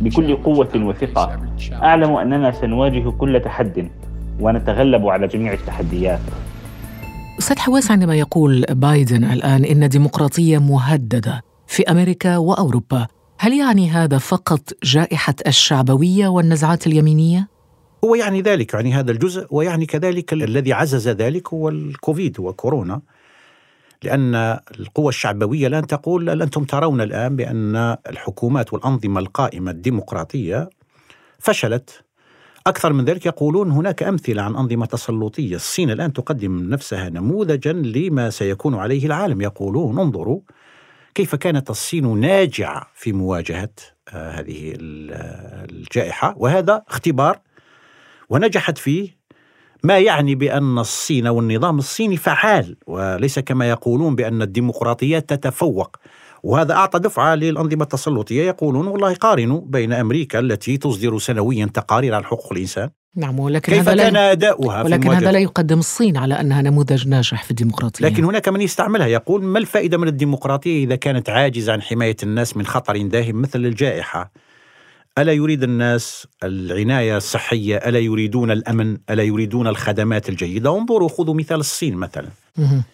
بكل 0.00 0.36
قوة 0.36 0.68
وثقة 0.74 1.40
أعلم 1.72 2.16
أننا 2.16 2.52
سنواجه 2.60 3.10
كل 3.10 3.40
تحد 3.44 3.88
ونتغلب 4.40 5.06
على 5.06 5.26
جميع 5.26 5.52
التحديات. 5.52 6.20
أستاذ 7.38 7.58
حواس 7.58 7.90
عندما 7.90 8.14
يقول 8.14 8.64
بايدن 8.70 9.24
الآن 9.24 9.64
إن 9.64 9.82
الديمقراطيه 9.82 10.58
مهددة 10.58 11.42
في 11.66 11.82
أمريكا 11.82 12.36
وأوروبا، 12.36 13.06
هل 13.38 13.52
يعني 13.52 13.90
هذا 13.90 14.18
فقط 14.18 14.60
جائحة 14.84 15.34
الشعبوية 15.46 16.28
والنزعات 16.28 16.86
اليمينية؟ 16.86 17.48
هو 18.04 18.14
يعني 18.14 18.42
ذلك 18.42 18.74
يعني 18.74 18.94
هذا 18.94 19.10
الجزء 19.10 19.46
ويعني 19.50 19.86
كذلك 19.86 20.32
ال- 20.32 20.42
الذي 20.42 20.72
عزز 20.72 21.08
ذلك 21.08 21.48
هو 21.54 21.68
الكوفيد 21.68 22.40
وكورونا. 22.40 23.00
لأن 24.02 24.34
القوى 24.80 25.08
الشعبوية 25.08 25.66
الآن 25.66 25.86
تقول 25.86 26.42
أنتم 26.42 26.64
ترون 26.64 27.00
الآن 27.00 27.36
بأن 27.36 27.96
الحكومات 28.08 28.72
والأنظمة 28.72 29.20
القائمة 29.20 29.70
الديمقراطية 29.70 30.70
فشلت. 31.38 32.04
أكثر 32.66 32.92
من 32.92 33.04
ذلك 33.04 33.26
يقولون 33.26 33.70
هناك 33.70 34.02
أمثلة 34.02 34.42
عن 34.42 34.56
أنظمة 34.56 34.86
تسلطية. 34.86 35.54
الصين 35.56 35.90
الآن 35.90 36.12
تقدم 36.12 36.68
نفسها 36.70 37.08
نموذجا 37.08 37.72
لما 37.72 38.30
سيكون 38.30 38.74
عليه 38.74 39.06
العالم. 39.06 39.40
يقولون 39.40 39.98
انظروا 39.98 40.40
كيف 41.14 41.34
كانت 41.34 41.70
الصين 41.70 42.20
ناجعة 42.20 42.86
في 42.94 43.12
مواجهة 43.12 43.70
آه، 44.12 44.30
هذه 44.30 44.72
ال- 44.80 45.70
الجائحة. 45.70 46.34
وهذا 46.36 46.82
اختبار 46.88 47.40
ونجحت 48.28 48.78
فيه 48.78 49.17
ما 49.82 49.98
يعني 49.98 50.34
بأن 50.34 50.78
الصين 50.78 51.26
والنظام 51.26 51.78
الصيني 51.78 52.16
فعال 52.16 52.76
وليس 52.86 53.38
كما 53.38 53.68
يقولون 53.68 54.14
بأن 54.14 54.42
الديمقراطيات 54.42 55.28
تتفوق. 55.28 55.96
وهذا 56.42 56.72
أعطى 56.74 56.98
دفعة 56.98 57.34
للأنظمة 57.34 57.82
التسلطية 57.82 58.42
يقولون 58.42 58.86
والله 58.86 59.14
قارنوا 59.14 59.60
بين 59.64 59.92
أمريكا 59.92 60.38
التي 60.38 60.76
تصدر 60.76 61.18
سنويا 61.18 61.70
تقارير 61.74 62.14
عن 62.14 62.24
حقوق 62.24 62.52
الإنسان. 62.52 62.90
نعم 63.16 63.40
ولكن 63.40 63.72
كيف 63.72 63.88
هذا 63.88 64.10
كان 64.10 64.38
في 64.38 64.54
ولكن 64.58 65.10
هذا 65.10 65.32
لا 65.32 65.38
يقدم 65.38 65.78
الصين 65.78 66.16
على 66.16 66.40
أنها 66.40 66.62
نموذج 66.62 67.08
ناجح 67.08 67.44
في 67.44 67.50
الديمقراطية. 67.50 68.06
لكن 68.06 68.24
هناك 68.24 68.48
من 68.48 68.60
يستعملها 68.60 69.06
يقول 69.06 69.44
ما 69.44 69.58
الفائدة 69.58 69.98
من 69.98 70.08
الديمقراطية 70.08 70.84
إذا 70.84 70.96
كانت 70.96 71.30
عاجزة 71.30 71.72
عن 71.72 71.82
حماية 71.82 72.16
الناس 72.22 72.56
من 72.56 72.66
خطر 72.66 73.02
داهم 73.02 73.42
مثل 73.42 73.58
الجائحة؟ 73.58 74.32
ألا 75.18 75.32
يريد 75.32 75.62
الناس 75.62 76.26
العناية 76.44 77.16
الصحية؟ 77.16 77.76
ألا 77.76 77.98
يريدون 77.98 78.50
الأمن؟ 78.50 78.98
ألا 79.10 79.22
يريدون 79.22 79.66
الخدمات 79.66 80.28
الجيدة؟ 80.28 80.78
انظروا 80.78 81.08
خذوا 81.08 81.34
مثال 81.34 81.60
الصين 81.60 81.94
مثلا. 81.96 82.28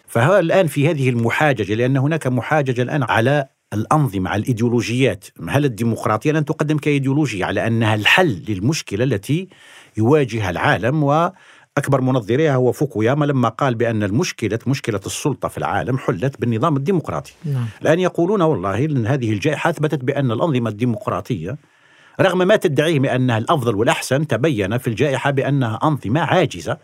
فها 0.06 0.40
الآن 0.40 0.66
في 0.66 0.90
هذه 0.90 1.08
المحاججة 1.08 1.74
لأن 1.74 1.96
هناك 1.96 2.26
محاججة 2.26 2.82
الآن 2.82 3.02
على 3.02 3.48
الأنظمة 3.72 4.30
على 4.30 4.42
الإيديولوجيات. 4.42 5.24
هل 5.48 5.64
الديمقراطية 5.64 6.32
لن 6.32 6.44
تقدم 6.44 6.78
كإيديولوجيا 6.78 7.46
على 7.46 7.66
أنها 7.66 7.94
الحل 7.94 8.42
للمشكلة 8.48 9.04
التي 9.04 9.48
يواجهها 9.96 10.50
العالم؟ 10.50 11.02
وأكبر 11.02 12.00
منظريها 12.00 12.54
هو 12.54 12.72
فوكوياما 12.72 13.24
لما 13.24 13.48
قال 13.48 13.74
بأن 13.74 14.02
المشكلة 14.02 14.58
مشكلة 14.66 15.00
السلطة 15.06 15.48
في 15.48 15.58
العالم 15.58 15.98
حلت 15.98 16.40
بالنظام 16.40 16.76
الديمقراطي. 16.76 17.32
نعم. 17.44 17.66
الآن 17.82 18.00
يقولون 18.00 18.42
والله 18.42 18.84
أن 18.84 19.06
هذه 19.06 19.32
الجائحة 19.32 19.70
أثبتت 19.70 20.04
بأن 20.04 20.30
الأنظمة 20.30 20.70
الديمقراطية 20.70 21.56
رغم 22.20 22.38
ما 22.38 22.56
تدعيه 22.56 22.98
بأنها 22.98 23.38
الأفضل 23.38 23.74
والأحسن 23.74 24.26
تبين 24.26 24.78
في 24.78 24.88
الجائحة 24.88 25.30
بأنها 25.30 25.78
أنظمة 25.84 26.20
عاجزة 26.20 26.78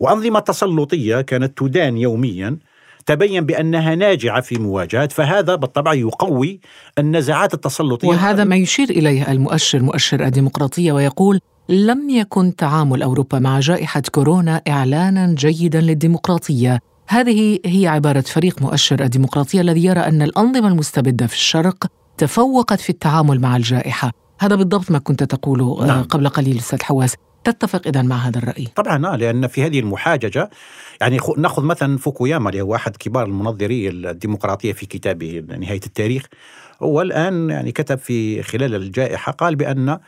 وأنظمة 0.00 0.40
تسلطية 0.40 1.20
كانت 1.20 1.58
تدان 1.58 1.96
يوميا 1.96 2.58
تبين 3.06 3.46
بأنها 3.46 3.94
ناجعة 3.94 4.40
في 4.40 4.58
مواجهة 4.58 5.06
فهذا 5.06 5.54
بالطبع 5.54 5.94
يقوي 5.94 6.60
النزاعات 6.98 7.54
التسلطية. 7.54 8.08
وهذا 8.08 8.44
ما 8.44 8.56
يشير 8.56 8.90
إليه 8.90 9.32
المؤشر 9.32 9.82
مؤشر 9.82 10.24
الديمقراطية 10.24 10.92
ويقول 10.92 11.40
لم 11.68 12.10
يكن 12.10 12.56
تعامل 12.56 13.02
أوروبا 13.02 13.38
مع 13.38 13.60
جائحة 13.60 14.02
كورونا 14.12 14.62
إعلانا 14.68 15.34
جيدا 15.38 15.80
للديمقراطية. 15.80 16.80
هذه 17.08 17.58
هي 17.64 17.86
عبارة 17.86 18.20
فريق 18.20 18.62
مؤشر 18.62 19.02
الديمقراطية 19.02 19.60
الذي 19.60 19.84
يرى 19.84 20.00
أن 20.00 20.22
الأنظمة 20.22 20.68
المستبدة 20.68 21.26
في 21.26 21.34
الشرق 21.34 21.86
تفوقت 22.18 22.80
في 22.80 22.90
التعامل 22.90 23.40
مع 23.40 23.56
الجائحة. 23.56 24.25
هذا 24.38 24.56
بالضبط 24.56 24.90
ما 24.90 24.98
كنت 24.98 25.22
تقوله 25.22 25.82
آه، 25.82 25.86
نعم. 25.86 26.02
قبل 26.02 26.28
قليل 26.28 26.56
أستاذ 26.58 26.82
حواس. 26.82 27.16
تتفق 27.44 27.86
اذا 27.86 28.02
مع 28.02 28.16
هذا 28.16 28.38
الرأي؟ 28.38 28.68
طبعا 28.76 29.06
آه، 29.06 29.16
لأن 29.16 29.46
في 29.46 29.66
هذه 29.66 29.80
المحاججة 29.80 30.50
يعني 31.00 31.18
نأخذ 31.38 31.62
مثلا 31.62 31.98
فوكوياما 31.98 32.50
اللي 32.50 32.60
هو 32.60 32.74
أحد 32.74 32.96
كبار 32.96 33.26
المنظري 33.26 33.88
الديمقراطية 33.88 34.72
في 34.72 34.86
كتابه 34.86 35.44
نهاية 35.58 35.80
التاريخ. 35.86 36.26
هو 36.82 37.02
الآن 37.02 37.50
يعني 37.50 37.72
كتب 37.72 37.98
في 37.98 38.42
خلال 38.42 38.74
الجائحة 38.74 39.32
قال 39.32 39.56
بأن 39.56 39.98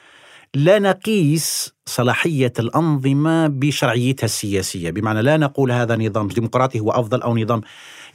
لا 0.55 0.79
نقيس 0.79 1.75
صلاحية 1.87 2.53
الأنظمة 2.59 3.47
بشرعيتها 3.47 4.25
السياسية، 4.25 4.91
بمعنى 4.91 5.23
لا 5.23 5.37
نقول 5.37 5.73
هذا 5.73 5.97
نظام 5.97 6.29
ديمقراطي 6.29 6.81
هو 6.81 6.91
أفضل 6.91 7.23
أو 7.23 7.39
نظام. 7.39 7.61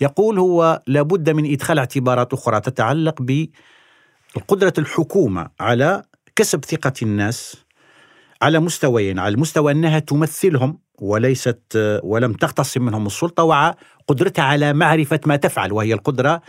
يقول 0.02 0.40
هو 0.40 0.82
لابد 0.88 1.30
من 1.30 1.52
إدخال 1.52 1.80
اعتبارات 1.80 2.34
أخرى 2.34 2.60
تتعلق 2.60 3.22
بقدره 4.36 4.74
الحكومة 4.78 5.50
على 5.60 6.04
كسب 6.36 6.66
ثقة 6.66 6.94
الناس 7.02 7.56
على 8.42 8.60
مستويين 8.60 9.20
على 9.20 9.34
المستوى 9.34 9.72
أنها 9.72 10.00
تمثلهم 10.00 10.80
وليست 11.00 11.60
ولم 12.04 12.34
تقتصم 12.34 12.82
منهم 12.82 13.06
السلطة 13.06 13.44
وقدرتها 13.44 14.44
على 14.44 14.74
معرفة 14.74 15.20
ما 15.26 15.36
تفعل 15.36 15.72
وهي 15.74 15.94
القدرة 15.94 16.42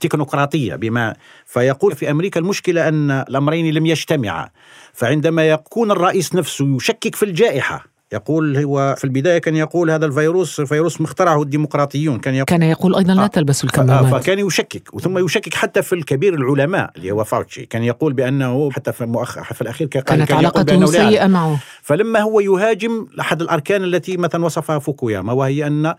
تكنوقراطية 0.00 0.74
بما 0.74 1.14
فيقول 1.46 1.96
في 1.96 2.10
أمريكا 2.10 2.40
المشكلة 2.40 2.88
أن 2.88 3.10
الأمرين 3.10 3.74
لم 3.74 3.86
يجتمعا 3.86 4.48
فعندما 4.92 5.48
يكون 5.48 5.90
الرئيس 5.90 6.34
نفسه 6.34 6.76
يشكك 6.76 7.14
في 7.14 7.22
الجائحة 7.22 7.84
يقول 8.12 8.56
هو 8.56 8.94
في 8.98 9.04
البداية 9.04 9.38
كان 9.38 9.56
يقول 9.56 9.90
هذا 9.90 10.06
الفيروس 10.06 10.60
فيروس 10.60 11.00
مخترعه 11.00 11.42
الديمقراطيون 11.42 12.18
كان 12.18 12.34
يقول 12.34 12.44
كان 12.46 12.62
يقول 12.62 12.94
أيضا 12.96 13.14
لا 13.14 13.24
آه. 13.24 13.26
تلبسوا 13.26 13.68
ف- 13.68 13.78
آه، 13.78 13.82
الكمامات 13.82 14.22
فكان 14.22 14.38
يشكك 14.38 14.94
وثم 14.94 15.18
يشكك 15.24 15.54
حتى 15.54 15.82
في 15.82 15.94
الكبير 15.94 16.34
العلماء 16.34 16.90
اللي 16.96 17.10
هو 17.10 17.24
فاوتشي 17.24 17.66
كان 17.66 17.82
يقول 17.82 18.12
بأنه 18.12 18.70
حتى 18.70 18.92
في 18.92 19.04
المؤخر 19.04 19.44
في 19.44 19.62
الأخير 19.62 19.86
كان 19.86 20.02
كانت 20.02 20.28
كان 20.28 20.38
علاقته 20.38 20.62
بأنه. 20.62 20.86
سيئة 20.86 21.26
معه 21.26 21.58
فلما 21.82 22.20
هو 22.20 22.40
يهاجم 22.40 23.06
احد 23.20 23.42
الأركان 23.42 23.84
التي 23.84 24.16
مثلا 24.16 24.44
وصفها 24.44 24.78
فوكوياما 24.78 25.32
وهي 25.32 25.66
ان 25.66 25.94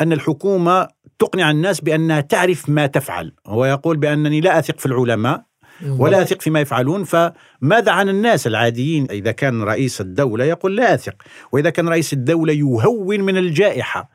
أن 0.00 0.12
الحكومة 0.12 0.88
تقنع 1.18 1.50
الناس 1.50 1.80
بأنها 1.80 2.20
تعرف 2.20 2.68
ما 2.68 2.86
تفعل 2.86 3.32
هو 3.46 3.64
يقول 3.64 3.96
بأنني 3.96 4.40
لا 4.40 4.58
أثق 4.58 4.78
في 4.78 4.86
العلماء 4.86 5.42
ولا 5.98 6.22
أثق 6.22 6.42
فيما 6.42 6.60
يفعلون 6.60 7.04
فماذا 7.04 7.92
عن 7.92 8.08
الناس 8.08 8.46
العاديين؟ 8.46 9.06
إذا 9.10 9.32
كان 9.32 9.62
رئيس 9.62 10.00
الدولة 10.00 10.44
يقول 10.44 10.76
لا 10.76 10.94
أثق 10.94 11.14
وإذا 11.52 11.70
كان 11.70 11.88
رئيس 11.88 12.12
الدولة 12.12 12.52
يهون 12.52 13.20
من 13.20 13.36
الجائحة. 13.36 14.10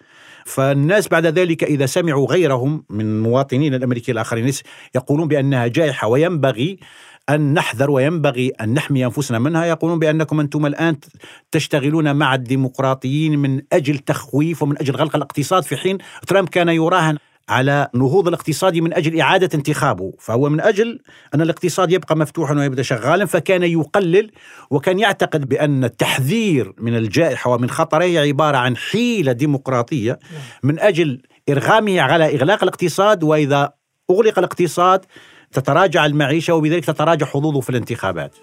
فالناس 0.45 1.07
بعد 1.07 1.25
ذلك 1.25 1.63
إذا 1.63 1.85
سمعوا 1.85 2.27
غيرهم 2.27 2.83
من 2.89 3.23
مواطنين 3.23 3.73
الامريكيين 3.73 4.17
الآخرين 4.17 4.51
يقولون 4.95 5.27
بأنها 5.27 5.67
جائحة 5.67 6.07
وينبغي 6.07 6.79
أن 7.29 7.53
نحذر 7.53 7.91
وينبغي 7.91 8.49
أن 8.61 8.73
نحمي 8.73 9.05
أنفسنا 9.05 9.39
منها. 9.39 9.65
يقولون 9.65 9.99
بأنكم 9.99 10.39
أنتم 10.39 10.65
الآن 10.65 10.97
تشتغلون 11.51 12.15
مع 12.15 12.35
الديمقراطيين 12.35 13.39
من 13.39 13.61
أجل 13.73 13.97
تخويف 13.97 14.63
ومن 14.63 14.77
أجل 14.77 14.95
غلق 14.95 15.15
الاقتصاد 15.15 15.63
في 15.63 15.77
حين 15.77 15.97
ترامب 16.27 16.49
كان 16.49 16.69
يراهن 16.69 17.17
على 17.49 17.87
نهوض 17.93 18.27
الاقتصاد 18.27 18.77
من 18.77 18.93
أجل 18.93 19.19
إعادة 19.21 19.49
انتخابه. 19.55 20.13
فهو 20.19 20.49
من 20.49 20.61
أجل 20.61 20.99
أن 21.35 21.41
الاقتصاد 21.41 21.91
يبقى 21.91 22.17
مفتوحا 22.17 22.53
ويبدأ 22.53 22.81
شغالا 22.81 23.25
فكان 23.25 23.63
يقلل 23.63 24.31
وكان 24.71 24.99
يعتقد 24.99 25.49
بأن 25.49 25.83
التحذير 25.83 26.73
من 26.77 26.95
الجائحة 26.95 27.51
ومن 27.51 27.69
خطرها 27.69 28.21
عبارة 28.21 28.57
عن 28.57 28.77
حيلة 28.77 29.31
ديمقراطية 29.31 30.19
من 30.63 30.79
أجل 30.79 31.21
إرغامه 31.49 32.01
على 32.01 32.35
إغلاق 32.35 32.63
الاقتصاد 32.63 33.23
وإذا 33.23 33.73
أغلق 34.11 34.39
الاقتصاد 34.39 35.05
تتراجع 35.51 36.05
المعيشة 36.05 36.53
وبذلك 36.53 36.85
تتراجع 36.85 37.25
حظوظه 37.25 37.59
في 37.61 37.69
الانتخابات. 37.69 38.35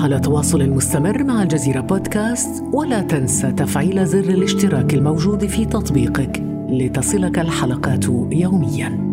على 0.00 0.20
تواصل 0.20 0.70
مستمر 0.70 1.24
مع 1.24 1.42
الجزيرة 1.42 1.80
بودكاست 1.80 2.62
ولا 2.72 3.00
تنسى 3.00 3.52
تفعيل 3.52 4.06
زر 4.06 4.18
الاشتراك 4.18 4.94
الموجود 4.94 5.46
في 5.46 5.64
تطبيقك 5.64 6.42
لتصلك 6.68 7.38
الحلقات 7.38 8.04
يومياً. 8.32 9.10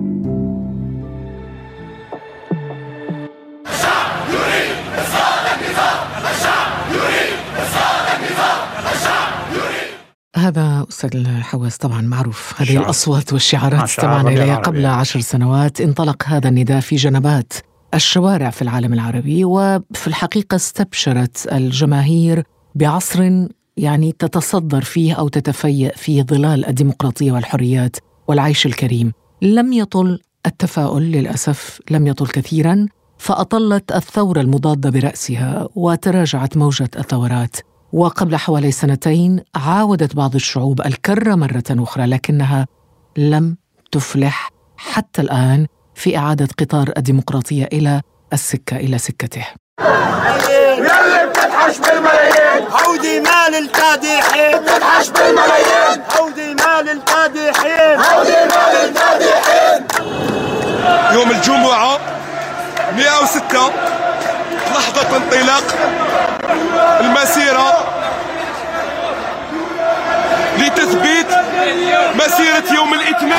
هذا 10.36 10.86
أستاذ 10.90 11.10
الحواس 11.16 11.78
طبعا 11.78 12.02
معروف 12.02 12.54
هذه. 12.58 12.78
الأصوات 12.78 13.34
والشعارات 13.34 13.72
شعار 13.72 13.84
استمعنا 13.86 14.30
إليها. 14.30 14.56
قبل 14.56 14.86
عشر 14.86 15.20
سنوات 15.20 15.82
انطلق 15.82 16.24
هذا 16.26 16.50
النداء 16.50 16.80
في 16.80 16.96
جنبات 16.96 17.54
الشوارع 17.94 18.50
في 18.50 18.62
العالم 18.62 18.94
العربي 18.94 19.46
وفي 19.46 20.08
الحقيقة 20.08 20.56
استبشرت 20.56 21.48
الجماهير 21.52 22.44
بعصر 22.76 23.48
يعني 23.78 24.12
تتصدر 24.12 24.82
فيه 24.82 25.14
أو 25.14 25.28
تتفيأ 25.28 25.92
فيه 25.96 26.24
ظلال 26.24 26.66
الديمقراطية 26.66 27.32
والحريات 27.32 27.96
والعيش 28.28 28.66
الكريم. 28.66 29.14
لم 29.42 29.74
يطل 29.74 30.20
التفاؤل 30.46 31.04
للأسف 31.04 31.80
لم 31.92 32.08
يطل 32.08 32.28
كثيرا 32.28 32.86
فأطلت 33.18 33.92
الثورة 33.92 34.42
المضادة 34.42 34.90
برأسها 34.90 35.68
وتراجعت 35.76 36.58
موجة 36.58 36.90
الثورات. 37.00 37.56
وقبل 37.94 38.36
حوالي 38.36 38.72
سنتين 38.72 39.40
عاودت 39.56 40.16
بعض 40.16 40.36
الشعوب 40.36 40.82
الكرة 40.82 41.36
مرة 41.36 41.64
أخرى 41.70 42.06
لكنها 42.06 42.68
لم 43.18 43.58
تفلح. 43.92 44.50
حتى 44.78 45.22
الآن 45.22 45.68
في 45.98 46.18
إعادة 46.18 46.48
قطار 46.60 46.94
الديمقراطية 46.98 47.70
إلى 47.74 48.02
السكة 48.34 48.78
إلى 48.78 48.98
سكته. 48.98 49.46
يلي 50.50 51.28
بتدحش 51.30 51.78
بالملايين. 51.78 52.68
عودي 52.72 53.20
مال 53.20 53.56
الكادحين 53.56 54.60
بتدحش 54.60 55.10
بالملايين. 55.10 56.02
عودي 56.20 56.54
مال 56.54 56.90
الكادحين 56.90 58.00
عودي 58.00 58.32
مال 58.32 58.76
الكادحين 58.90 59.88
يوم 61.14 61.32
الجمعة 61.32 62.00
106 62.96 63.72
لحظة 64.72 65.18
انطلاق 65.18 65.64
المسيرة. 67.00 67.97
لتثبيت 70.68 71.28
مسيرة 72.16 72.76
يوم 72.76 72.94
الإثنين. 72.94 73.34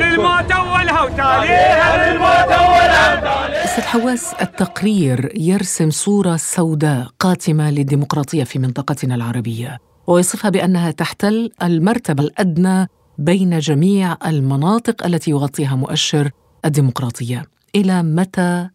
للموت 0.00 0.52
أولها 0.52 1.02
وتاليها. 1.02 2.12
للموت 2.12 2.52
أولها 2.52 3.64
أستاذ 3.64 3.84
حواس 3.84 4.34
التقرير 4.40 5.32
يرسم 5.36 5.90
صورة 5.90 6.36
سوداء 6.36 7.06
قاتمة 7.18 7.70
للديمقراطية 7.70 8.44
في 8.44 8.58
منطقتنا 8.58 9.14
العربية 9.14 9.78
ويصفها 10.06 10.50
بأنها 10.50 10.90
تحتل 10.90 11.50
المرتبة 11.62 12.22
الأدنى 12.22 12.86
بين 13.18 13.58
جميع 13.58 14.16
المناطق 14.26 15.04
التي 15.06 15.30
يغطيها 15.30 15.76
مؤشر 15.76 16.30
الديمقراطية. 16.64 17.44
إلى 17.74 18.02
متى 18.02 18.68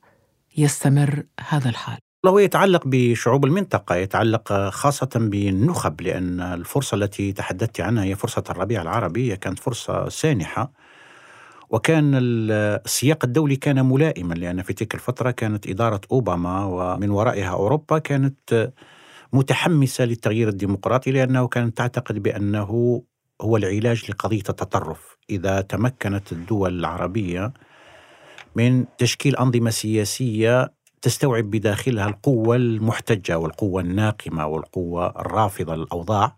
يستمر 0.57 1.23
هذا 1.49 1.69
الحال؟ 1.69 1.97
هو 2.29 2.39
يتعلق 2.39 2.81
بشعوب 2.85 3.45
المنطقة 3.45 3.95
يتعلق 3.95 4.53
خاصة 4.69 5.09
بالنخب 5.15 6.01
لأن 6.01 6.39
الفرصة 6.41 6.95
التي 6.95 7.31
تحدثت 7.33 7.81
عنها 7.81 8.03
هي 8.03 8.15
فرصة 8.15 8.43
الربيع 8.49 8.81
العربي 8.81 9.35
كانت 9.35 9.59
فرصة 9.59 10.09
سانحة. 10.09 10.71
وكان 11.69 12.11
السياق 12.15 13.25
الدولي 13.25 13.55
كان 13.55 13.85
ملائما 13.85 14.33
لأن 14.33 14.61
في 14.61 14.73
تلك 14.73 14.95
الفترة 14.95 15.31
كانت 15.31 15.67
إدارة 15.67 16.01
أوباما 16.11 16.65
ومن 16.65 17.09
ورائها 17.09 17.49
أوروبا 17.49 17.99
كانت 17.99 18.71
متحمسة 19.33 20.05
للتغيير 20.05 20.49
الديمقراطي 20.49 21.11
لأنه 21.11 21.47
كانت 21.47 21.77
تعتقد 21.77 22.23
بأنه 22.23 23.01
هو 23.41 23.57
العلاج 23.57 24.11
لقضية 24.11 24.37
التطرف. 24.49 25.17
إذا 25.29 25.61
تمكنت 25.61 26.31
الدول 26.31 26.79
العربية 26.79 27.53
من 28.55 28.85
تشكيل 28.97 29.35
أنظمة 29.35 29.69
سياسية 29.69 30.73
تستوعب 31.03 31.43
بداخلها 31.43 32.07
القوة 32.07 32.55
المحتجة 32.55 33.37
والقوة 33.37 33.81
الناقمة 33.81 34.47
والقوة 34.47 35.07
الرافضة 35.19 35.75
للأوضاع. 35.75 36.35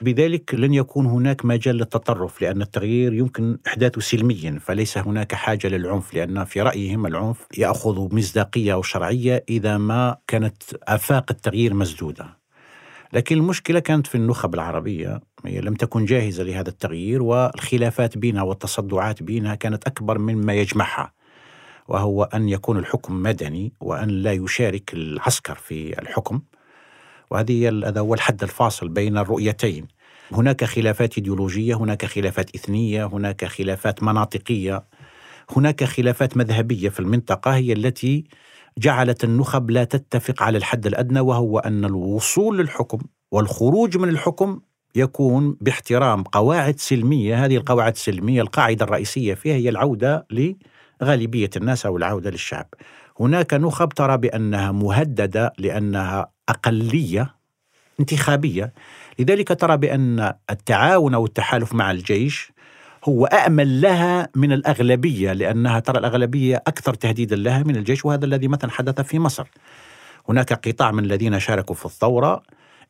بذلك 0.00 0.54
لن 0.54 0.74
يكون 0.74 1.06
هناك 1.06 1.44
مجال 1.44 1.76
للتطرف 1.76 2.42
لأن 2.42 2.62
التغيير 2.62 3.14
يمكن 3.14 3.58
إحداثه 3.66 4.00
سلميا 4.00 4.58
فليس 4.62 4.98
هناك 4.98 5.34
حاجة 5.34 5.68
للعنف 5.68 6.14
لأن 6.14 6.44
في 6.44 6.62
رأيهم 6.62 7.06
العنف 7.06 7.46
يأخذ 7.58 8.14
مصداقية 8.14 8.74
وشرعية 8.74 9.44
إذا 9.48 9.78
ما 9.78 10.16
كانت 10.26 10.62
آفاق 10.82 11.24
التغيير 11.30 11.74
مسدودة. 11.74 12.38
لكن 13.12 13.36
المشكلة 13.36 13.80
كانت 13.80 14.06
في 14.06 14.14
النخب 14.14 14.54
العربية 14.54 15.20
هي 15.44 15.60
لم 15.60 15.74
تكن 15.74 16.04
جاهزة 16.04 16.42
لهذا 16.44 16.68
التغيير 16.68 17.22
والخلافات 17.22 18.18
بينها 18.18 18.42
والتصدعات 18.42 19.22
بينها 19.22 19.54
كانت 19.54 19.86
أكبر 19.86 20.18
مما 20.18 20.54
يجمعها. 20.54 21.15
وهو 21.88 22.22
أن 22.24 22.48
يكون 22.48 22.78
الحكم 22.78 23.22
مدني 23.22 23.72
وأن 23.80 24.08
لا 24.08 24.32
يشارك 24.32 24.94
العسكر 24.94 25.54
في 25.54 25.98
الحكم. 26.02 26.40
وهذه 27.30 27.68
هذا 27.68 28.00
هو 28.00 28.14
الحد 28.14 28.42
الفاصل 28.42 28.88
بين 28.88 29.18
الرؤيتين. 29.18 29.88
هناك 30.32 30.64
خلافات 30.64 31.18
إيديولوجية 31.18 31.74
هناك 31.74 32.06
خلافات 32.06 32.54
إثنية 32.54 33.06
هناك 33.06 33.44
خلافات 33.44 34.02
مناطقية. 34.02 34.84
هناك 35.56 35.84
خلافات 35.84 36.36
مذهبية 36.36 36.88
في 36.88 37.00
المنطقة 37.00 37.54
هي 37.54 37.72
التي 37.72 38.24
جعلت 38.78 39.24
النخب 39.24 39.70
لا 39.70 39.84
تتفق 39.84 40.42
على 40.42 40.58
الحد 40.58 40.86
الأدنى 40.86 41.20
وهو 41.20 41.58
أن 41.58 41.84
الوصول 41.84 42.58
للحكم 42.58 42.98
والخروج 43.32 43.96
من 43.96 44.08
الحكم 44.08 44.60
يكون 44.94 45.56
باحترام 45.60 46.22
قواعد 46.22 46.80
سلمية. 46.80 47.44
هذه 47.44 47.56
القواعد 47.56 47.92
السلمية 47.92 48.42
القاعدة 48.42 48.84
الرئيسية 48.84 49.34
فيها 49.34 49.54
هي 49.54 49.68
العودة 49.68 50.26
لغالبيه 51.02 51.50
الناس 51.56 51.86
أو 51.86 51.96
العودة 51.96 52.30
للشعب. 52.30 52.66
هناك 53.20 53.54
نخب 53.54 53.88
ترى 53.88 54.16
بأنها 54.16 54.72
مهددة 54.72 55.52
لأنها 55.58 56.30
أقلية 56.48 57.34
انتخابية. 58.00 58.72
لذلك 59.18 59.48
ترى 59.60 59.76
بأن 59.76 60.32
التعاون 60.50 61.14
أو 61.14 61.24
التحالف 61.24 61.74
مع 61.74 61.90
الجيش 61.90 62.52
هو 63.04 63.26
أأمن 63.26 63.80
لها 63.80 64.28
من 64.34 64.52
الأغلبية 64.52 65.32
لأنها 65.32 65.80
ترى 65.80 65.98
الأغلبية 65.98 66.56
أكثر 66.56 66.94
تهديدا 66.94 67.36
لها 67.36 67.62
من 67.62 67.76
الجيش 67.76 68.04
وهذا 68.04 68.24
الذي 68.24 68.48
مثلا 68.48 68.70
حدث 68.70 69.00
في 69.00 69.18
مصر. 69.18 69.48
هناك 70.28 70.68
قطاع 70.68 70.90
من 70.92 71.04
الذين 71.04 71.40
شاركوا 71.40 71.74
في 71.74 71.86
الثورة 71.86 72.42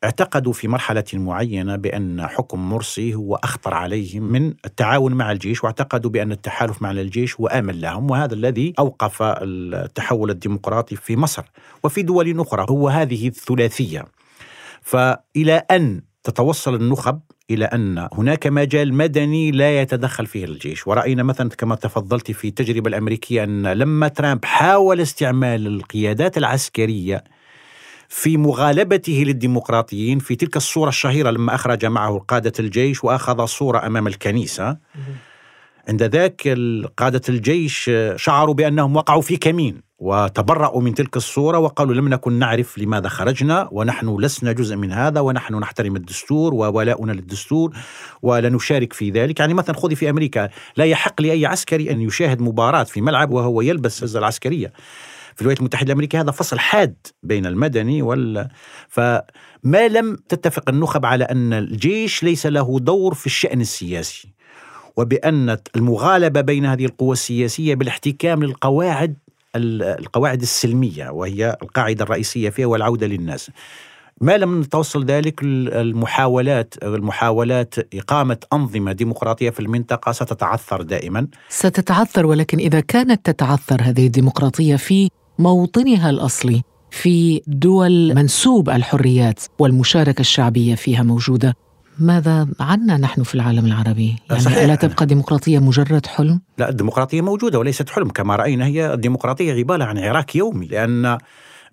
اعتقدوا 0.03 0.53
في 0.53 0.67
مرحلة 0.67 1.03
معينة 1.13 1.75
بأن 1.75 2.27
حكم 2.27 2.69
مرسي 2.69 3.15
هو 3.15 3.35
أخطر 3.35 3.73
عليهم 3.73 4.23
من 4.23 4.53
التعاون 4.65 5.13
مع 5.13 5.31
الجيش 5.31 5.63
واعتقدوا 5.63 6.11
بأن 6.11 6.31
التحالف 6.31 6.81
مع 6.81 6.91
الجيش 6.91 7.39
هو 7.39 7.47
آمن 7.47 7.81
لهم 7.81 8.11
وهذا 8.11 8.33
الذي 8.33 8.73
أوقف 8.79 9.17
التحول 9.21 10.29
الديمقراطي 10.29 10.95
في 10.95 11.15
مصر. 11.15 11.43
وفي 11.83 12.01
دول 12.01 12.39
أخرى 12.39 12.65
هو 12.69 12.89
هذه 12.89 13.27
الثلاثية. 13.27 14.05
فإلى 14.81 15.63
أن 15.71 16.01
تتوصل 16.23 16.75
النخب 16.75 17.19
إلى 17.49 17.65
أن 17.65 18.07
هناك 18.13 18.47
مجال 18.47 18.93
مدني 18.93 19.51
لا 19.51 19.81
يتدخل 19.81 20.25
فيه 20.25 20.45
الجيش. 20.45 20.87
ورأينا 20.87 21.23
مثلا 21.23 21.49
كما 21.49 21.75
تفضلت 21.75 22.31
في 22.31 22.47
التجربة 22.47 22.89
الأمريكية 22.89 23.43
أن 23.43 23.67
لما 23.67 24.07
ترامب 24.07 24.45
حاول 24.45 25.01
استعمال 25.01 25.67
القيادات 25.67 26.37
العسكرية 26.37 27.23
في 28.09 28.37
مغالبته 28.37 29.23
للديمقراطيين 29.27 30.19
في 30.19 30.35
تلك 30.35 30.57
الصورة 30.57 30.89
الشهيرة 30.89 31.29
لما 31.29 31.55
أخرج 31.55 31.85
معه 31.85 32.17
قادة 32.27 32.53
الجيش 32.59 33.03
وأخذ 33.03 33.45
صورة 33.45 33.85
أمام 33.85 34.07
الكنيسة. 34.07 34.77
عند 35.89 36.03
ذاك 36.03 36.57
قادة 36.97 37.21
الجيش 37.29 37.91
شعروا 38.15 38.53
بأنهم 38.53 38.95
وقعوا 38.95 39.21
في 39.21 39.37
كمين 39.37 39.81
وتبرأوا 39.99 40.81
من 40.81 40.93
تلك 40.93 41.17
الصورة 41.17 41.57
وقالوا 41.57 41.93
لم 41.93 42.09
نكن 42.09 42.33
نعرف 42.33 42.77
لماذا 42.77 43.09
خرجنا 43.09 43.69
ونحن 43.71 44.17
لسنا 44.19 44.51
جزء 44.51 44.75
من 44.75 44.91
هذا 44.91 45.19
ونحن 45.19 45.55
نحترم 45.55 45.95
الدستور 45.95 46.53
وولاؤنا 46.53 47.11
للدستور 47.11 47.73
ولا 48.21 48.49
نشارك 48.49 48.93
في 48.93 49.09
ذلك. 49.09 49.39
يعني 49.39 49.53
مثلا 49.53 49.75
خذي 49.75 49.95
في 49.95 50.09
أمريكا 50.09 50.49
لا 50.77 50.85
يحق 50.85 51.21
لأي 51.21 51.45
عسكري 51.45 51.91
أن 51.91 52.01
يشاهد 52.01 52.41
مباراة 52.41 52.83
في 52.83 53.01
ملعب 53.01 53.31
وهو 53.31 53.61
يلبس 53.61 54.15
العسكرية. 54.15 54.73
في 55.37 55.41
الولايات 55.41 55.59
المتحدة 55.59 55.87
الأمريكية 55.87 56.21
هذا 56.21 56.31
فصل 56.31 56.59
حاد 56.59 56.95
بين 57.23 57.45
المدني 57.45 58.01
وال 58.01 58.47
فما 58.89 59.87
لم 59.87 60.17
تتفق 60.29 60.69
النخب 60.69 61.05
على 61.05 61.23
أن 61.23 61.53
الجيش 61.53 62.23
ليس 62.23 62.45
له 62.45 62.79
دور 62.79 63.13
في 63.13 63.25
الشأن 63.25 63.61
السياسي 63.61 64.33
وبأن 64.97 65.57
المغالبة 65.75 66.41
بين 66.41 66.65
هذه 66.65 66.85
القوى 66.85 67.13
السياسية 67.13 67.75
بالاحتكام 67.75 68.43
للقواعد 68.43 69.15
القواعد 69.55 70.41
السلمية 70.41 71.09
وهي 71.09 71.57
القاعدة 71.61 72.03
الرئيسية 72.03 72.49
فيها 72.49 72.65
والعودة 72.65 73.07
للناس. 73.07 73.51
ما 74.21 74.37
لم 74.37 74.61
نتوصل 74.61 75.05
ذلك 75.05 75.39
المحاولات 75.43 76.75
المحاولات 76.83 77.75
إقامة 77.95 78.37
أنظمة 78.53 78.91
ديمقراطية 78.91 79.49
في 79.49 79.59
المنطقة 79.59 80.11
ستتعثر 80.11 80.81
دائما. 80.81 81.27
ستتعثر 81.49 82.25
ولكن 82.25 82.57
إذا 82.57 82.79
كانت 82.79 83.25
تتعثر 83.25 83.81
هذه 83.81 84.05
الديمقراطية 84.05 84.75
في 84.75 85.09
موطنها 85.39 86.09
الأصلي 86.09 86.61
في 86.91 87.41
دول 87.47 88.15
منسوب 88.15 88.69
الحريات 88.69 89.39
والمشاركة 89.59 90.21
الشعبية 90.21 90.75
فيها 90.75 91.03
موجودة 91.03 91.55
ماذا 91.99 92.47
عنا 92.59 92.97
نحن 92.97 93.23
في 93.23 93.35
العالم 93.35 93.65
العربي؟ 93.65 94.15
يعني 94.29 94.41
صحيح. 94.41 94.57
ألا 94.57 94.75
تبقى 94.75 95.01
الديمقراطية 95.01 95.59
مجرد 95.59 96.05
حلم؟ 96.05 96.41
لا 96.57 96.69
الديمقراطية 96.69 97.21
موجودة 97.21 97.59
وليست 97.59 97.89
حلم 97.89 98.09
كما 98.09 98.35
رأينا 98.35 98.65
هي 98.65 98.93
الديمقراطية 98.93 99.53
عبارة 99.53 99.83
عن 99.83 99.97
عراك 99.97 100.35
يومي 100.35 100.65
لأن 100.67 101.17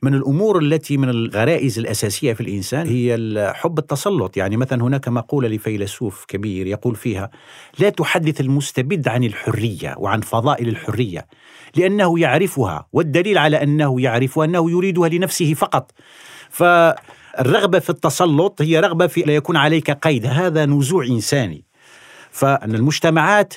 من 0.05 0.15
الأمور 0.15 0.59
التي 0.59 0.97
من 0.97 1.09
الغرائز 1.09 1.79
الأساسية 1.79 2.33
في 2.33 2.41
الإنسان 2.41 2.87
هي 2.87 3.53
حب 3.55 3.79
التسلط، 3.79 4.37
يعني 4.37 4.57
مثلا 4.57 4.83
هناك 4.83 5.09
مقولة 5.09 5.49
لفيلسوف 5.49 6.25
كبير 6.29 6.67
يقول 6.67 6.97
فيها: 6.97 7.31
لا 7.79 7.89
تحدث 7.89 8.41
المستبد 8.41 9.09
عن 9.09 9.25
الحرية 9.25 9.95
وعن 9.99 10.21
فضائل 10.21 10.69
الحرية، 10.69 11.27
لأنه 11.77 12.19
يعرفها، 12.19 12.87
والدليل 12.93 13.39
على 13.39 13.63
أنه 13.63 14.01
يعرفها 14.01 14.45
انه 14.45 14.71
يريدها 14.71 15.09
لنفسه 15.09 15.55
فقط. 15.55 15.91
فالرغبة 16.51 17.79
في 17.79 17.91
التسلط 17.91 18.63
هي 18.63 18.81
رغبة 18.81 19.07
في 19.07 19.21
لا 19.21 19.35
يكون 19.35 19.57
عليك 19.57 19.91
قيد، 19.91 20.27
هذا 20.27 20.67
نزوع 20.67 21.05
إنساني. 21.07 21.65
فأن 22.31 22.75
المجتمعات 22.75 23.55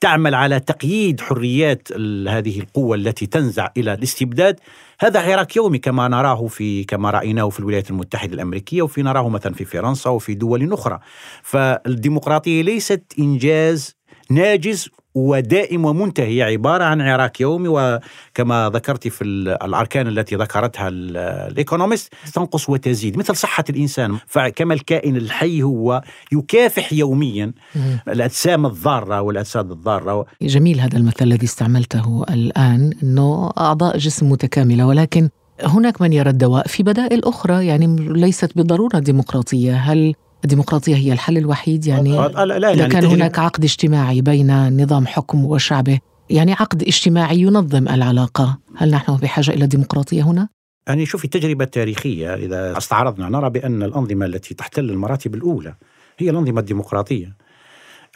تعمل 0.00 0.34
على 0.34 0.60
تقييد 0.60 1.20
حريات 1.20 1.92
هذه 2.28 2.60
القوة 2.60 2.96
التي 2.96 3.26
تنزع 3.26 3.68
إلى 3.76 3.92
الاستبداد 3.92 4.60
هذا 5.00 5.20
حراك 5.20 5.56
يومي 5.56 5.78
كما 5.78 6.08
نراه 6.08 6.46
في 6.46 6.84
كما 6.84 7.10
رأيناه 7.10 7.48
في 7.48 7.60
الولايات 7.60 7.90
المتحدة 7.90 8.34
الأمريكية 8.34 8.82
وفي 8.82 9.02
نراه 9.02 9.28
مثلا 9.28 9.54
في 9.54 9.64
فرنسا 9.64 10.10
وفي 10.10 10.34
دول 10.34 10.72
أخرى. 10.72 10.98
فالديمقراطية 11.42 12.62
ليست 12.62 13.02
إنجاز 13.18 13.96
ناجز 14.30 14.88
ودائم 15.18 15.84
ومنتهي 15.84 16.42
عبارة 16.42 16.84
عن 16.84 17.00
عراك 17.00 17.40
يومي 17.40 17.68
وكما 17.68 18.70
ذكرت 18.74 19.08
في 19.08 19.24
الأركان 19.24 20.06
التي 20.06 20.36
ذكرتها 20.36 20.88
الإيكونومست 20.88 22.14
تنقص 22.34 22.68
وتزيد 22.68 23.18
مثل 23.18 23.36
صحة 23.36 23.64
الإنسان. 23.70 24.18
فكما 24.26 24.74
الكائن 24.74 25.16
الحي 25.16 25.62
هو 25.62 26.02
يكافح 26.32 26.92
يوميا 26.92 27.52
الأجسام 28.08 28.66
الضارة 28.66 29.20
والأجساد 29.20 29.70
الضارة. 29.70 30.26
جميل 30.42 30.80
هذا 30.80 30.96
المثل 30.96 31.24
الذي 31.24 31.44
استعملته 31.44 32.24
الآن. 32.30 32.92
أنه 33.02 33.50
أعضاء 33.58 33.98
جسم 33.98 34.30
متكاملة 34.30 34.86
ولكن 34.86 35.28
هناك 35.64 36.00
من 36.02 36.12
يرى 36.12 36.30
الدواء 36.30 36.66
في 36.66 36.82
بدائل 36.82 37.24
أخرى 37.24 37.66
يعني 37.66 37.96
ليست 37.98 38.56
بالضرورة 38.56 38.98
ديمقراطية. 38.98 39.76
هل 39.76 40.14
الديمقراطية 40.44 40.96
هي 40.96 41.12
الحل 41.12 41.38
الوحيد 41.38 41.86
يعني 41.86 42.16
لا 42.16 42.44
لا 42.44 42.56
إذا 42.56 42.80
يعني 42.80 42.92
كان 42.92 43.04
هناك 43.04 43.38
عقد 43.38 43.64
اجتماعي 43.64 44.20
بين 44.20 44.82
نظام 44.82 45.06
حكم 45.06 45.44
وشعبه 45.44 45.98
يعني 46.30 46.52
عقد 46.52 46.82
اجتماعي 46.82 47.40
ينظم 47.40 47.88
العلاقة. 47.88 48.58
هل 48.76 48.90
نحن 48.90 49.16
بحاجة 49.16 49.50
إلى 49.50 49.66
ديمقراطية 49.66 50.22
هنا؟ 50.22 50.48
يعني 50.86 51.06
شوفي 51.06 51.24
التجربة 51.24 51.64
التاريخية 51.64 52.34
إذا 52.34 52.78
استعرضنا 52.78 53.28
نرى 53.28 53.50
بأن 53.50 53.82
الأنظمة 53.82 54.26
التي 54.26 54.54
تحتل 54.54 54.90
المراتب 54.90 55.34
الأولى 55.34 55.74
هي 56.18 56.30
الأنظمة 56.30 56.60
الديمقراطية. 56.60 57.36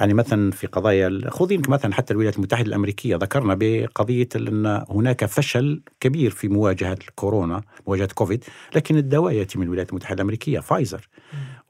يعني 0.01 0.15
مثلا 0.15 0.51
في 0.51 0.67
قضايا 0.67 1.21
خذي 1.29 1.63
مثلا 1.69 1.95
حتى 1.95 2.13
الولايات 2.13 2.37
المتحدة 2.37 2.69
الأمريكية 2.69 3.17
ذكرنا 3.17 3.57
بقضية 3.61 4.29
إن 4.37 4.85
هناك 4.91 5.25
فشل 5.25 5.83
كبير 6.01 6.31
في 6.31 6.49
مواجهة 6.49 6.99
الكورونا 7.09 7.63
مواجهة 7.87 8.09
كوفيد 8.15 8.45
لكن 8.75 8.97
الدواء 8.97 9.33
يأتي 9.33 9.59
من 9.59 9.65
الولايات 9.65 9.91
المتحدة 9.91 10.15
الأمريكية 10.15 10.61
فايزر. 10.61 11.09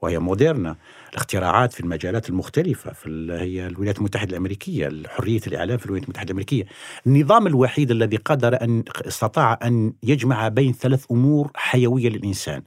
وهي 0.03 0.19
موديرنا 0.19 0.75
الاختراعات 1.11 1.73
في 1.73 1.79
المجالات 1.79 2.29
المختلفة 2.29 2.93
في 2.93 3.27
هي 3.31 3.67
الولايات 3.67 3.97
المتحدة 3.97 4.31
الأمريكية 4.31 4.91
حريه 5.07 5.41
الإعلام 5.47 5.77
في 5.77 5.85
الولايات 5.85 6.03
المتحدة 6.03 6.25
الأمريكية. 6.25 6.65
النظام 7.07 7.47
الوحيد 7.47 7.91
الذي 7.91 8.17
قدر 8.17 8.61
أن 8.61 8.83
استطاع 9.07 9.59
أن 9.63 9.93
يجمع 10.03 10.47
بين 10.47 10.73
ثلاث 10.73 11.05
أمور 11.11 11.51
حيوية 11.55 12.09
للإنسان 12.09 12.63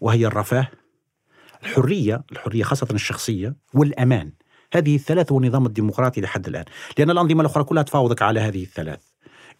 وهي 0.00 0.26
الرفاه 0.26 0.68
الحرية 1.62 2.22
الحرية 2.32 2.62
خاصة 2.62 2.86
الشخصية 2.90 3.54
والأمان. 3.74 4.32
هذه 4.72 4.94
الثلاث 4.94 5.32
هو 5.32 5.38
النظام 5.38 5.66
الديمقراطي 5.66 6.20
لحد 6.20 6.46
الآن. 6.46 6.64
لأن 6.98 7.10
الأنظمة 7.10 7.40
الأخرى 7.40 7.64
كلها 7.64 7.82
تفاوضك 7.82 8.22
على 8.22 8.40
هذه 8.40 8.62
الثلاث. 8.62 9.00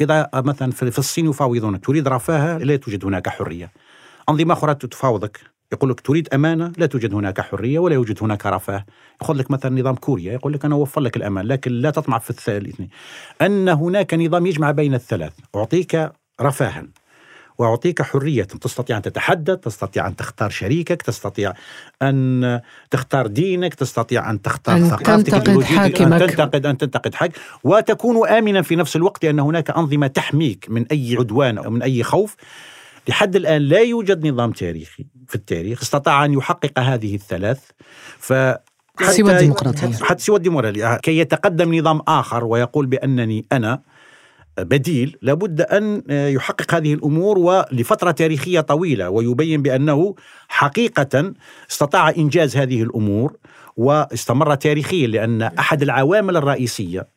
إذا 0.01 0.31
مثلا 0.35 0.73
في 0.73 0.99
الصين 0.99 1.27
يفاوضونك 1.27 1.85
تريد 1.87 2.09
رفاهة 2.09 2.59
لا 2.59 2.77
توجد 2.77 3.05
هناك 3.05 3.29
حرية. 3.29 3.73
أنظمة 4.29 4.55
أخرى 4.55 4.75
تفاوضك. 4.75 5.56
يقول 5.73 5.91
لك 5.91 6.01
تريد 6.01 6.29
أمانة؟ 6.35 6.73
لا 6.79 6.87
توجد 6.87 7.15
هناك 7.15 7.41
حرية 7.41 7.79
ولا 7.79 7.95
يوجد 7.95 8.23
هناك 8.23 8.47
رفاه. 8.47 8.85
يقول 9.23 9.39
لك 9.39 9.51
مثلا 9.51 9.81
نظام 9.81 9.95
كوريا 9.95 10.33
يقول 10.33 10.53
لك 10.53 10.65
أنا 10.65 10.75
أوفر 10.75 11.01
لك 11.01 11.17
الأمان 11.17 11.47
لكن 11.47 11.73
لا 11.73 11.91
تطمع 11.91 12.19
في 12.19 12.49
الاثنين 12.49 12.89
أن 13.43 13.69
هناك 13.69 14.15
نظام 14.15 14.47
يجمع 14.47 14.71
بين 14.71 14.95
الثلاث 14.95 15.33
أعطيك 15.57 16.13
رفاها 16.41 16.87
وأعطيك 17.59 18.03
حرية. 18.03 18.43
تستطيع 18.43 18.97
أن 18.97 19.03
تتحدث، 19.03 19.59
تستطيع 19.59 20.07
أن 20.07 20.17
تختار 20.17 20.51
شريكك، 20.51 21.03
تستطيع 21.03 21.53
أن 22.03 22.61
تختار 22.91 23.27
دينك، 23.27 23.75
تستطيع 23.75 24.31
أن 24.31 24.43
تختار 24.43 24.77
أن 24.77 24.99
تنتقد 24.99 25.63
حاكمك 25.63 26.23
أن 26.23 26.29
تنتقد 26.29 26.67
أن 26.67 26.79
تنتقد 26.79 27.15
حاكم 27.15 27.41
وتكون 27.65 28.29
امنا 28.29 28.63
في 28.63 28.77
نفس 28.77 28.97
الوقت 28.97 29.25
لأن 29.25 29.41
هناك 29.41 29.71
أنظمة 29.71 30.07
تحميك 30.07 30.67
من 30.69 30.87
أي 30.87 31.17
عدوان 31.19 31.59
أو 31.59 31.71
من 31.71 31.83
أي 31.83 32.03
خوف. 32.03 32.37
لحد 33.09 33.37
الآن 33.37 33.63
لا 33.63 33.81
يوجد 33.81 34.27
نظام 34.27 34.53
تاريخي. 34.53 35.07
في 35.29 35.35
التاريخ 35.35 35.83
استطاع 35.83 36.25
أن 36.25 36.33
يحقق 36.33 36.79
هذه 36.79 37.15
الثلاث 37.15 37.61
ف 38.19 38.33
سوى 39.03 39.33
الديمقراطية. 39.33 40.05
حتى 40.05 40.23
سوى 40.23 40.37
الديمقراطية. 40.37 40.97
كي 40.97 41.19
يتقدم 41.19 41.75
نظام 41.75 42.01
آخر 42.09 42.45
ويقول 42.45 42.87
بأنني 42.87 43.47
أنا 43.53 43.83
بديل 44.59 45.17
لابد 45.23 45.61
أن 45.61 46.03
يحقق 46.09 46.75
هذه 46.75 46.95
الأمور 46.95 47.39
ولفترة 47.39 48.11
تاريخية 48.11 48.61
طويلة 48.61 49.11
ويبين 49.11 49.63
بأنه 49.63 50.15
حقيقة 50.49 51.35
استطاع 51.71 52.11
إنجاز 52.11 52.57
هذه 52.57 52.83
الأمور 52.83 53.37
واستمر 53.77 54.55
تاريخيا 54.55 55.07
لأن 55.07 55.43
أحد 55.43 55.83
العوامل 55.83 56.37
الرئيسية 56.37 57.09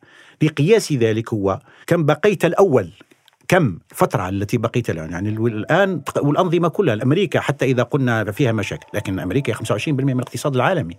لقياس 0.42 0.92
ذلك 0.92 1.32
هو 1.32 1.58
كم 1.86 2.04
بقيت 2.04 2.44
الأول. 2.44 2.90
كم 3.50 3.78
فترة 3.88 4.28
التي 4.28 4.58
بقيت 4.58 4.90
الآن؟ 4.90 5.10
يعني 5.12 5.28
الآن 5.28 6.02
والأنظمة 6.16 6.68
كلها 6.68 7.02
أمريكا 7.02 7.40
حتى 7.40 7.64
إذا 7.64 7.82
قلنا 7.82 8.32
فيها 8.32 8.52
مشاكل 8.52 8.86
لكن 8.94 9.18
أمريكا 9.18 9.54
25% 9.54 9.88
من 9.88 10.10
الاقتصاد 10.10 10.54
العالمي. 10.54 10.96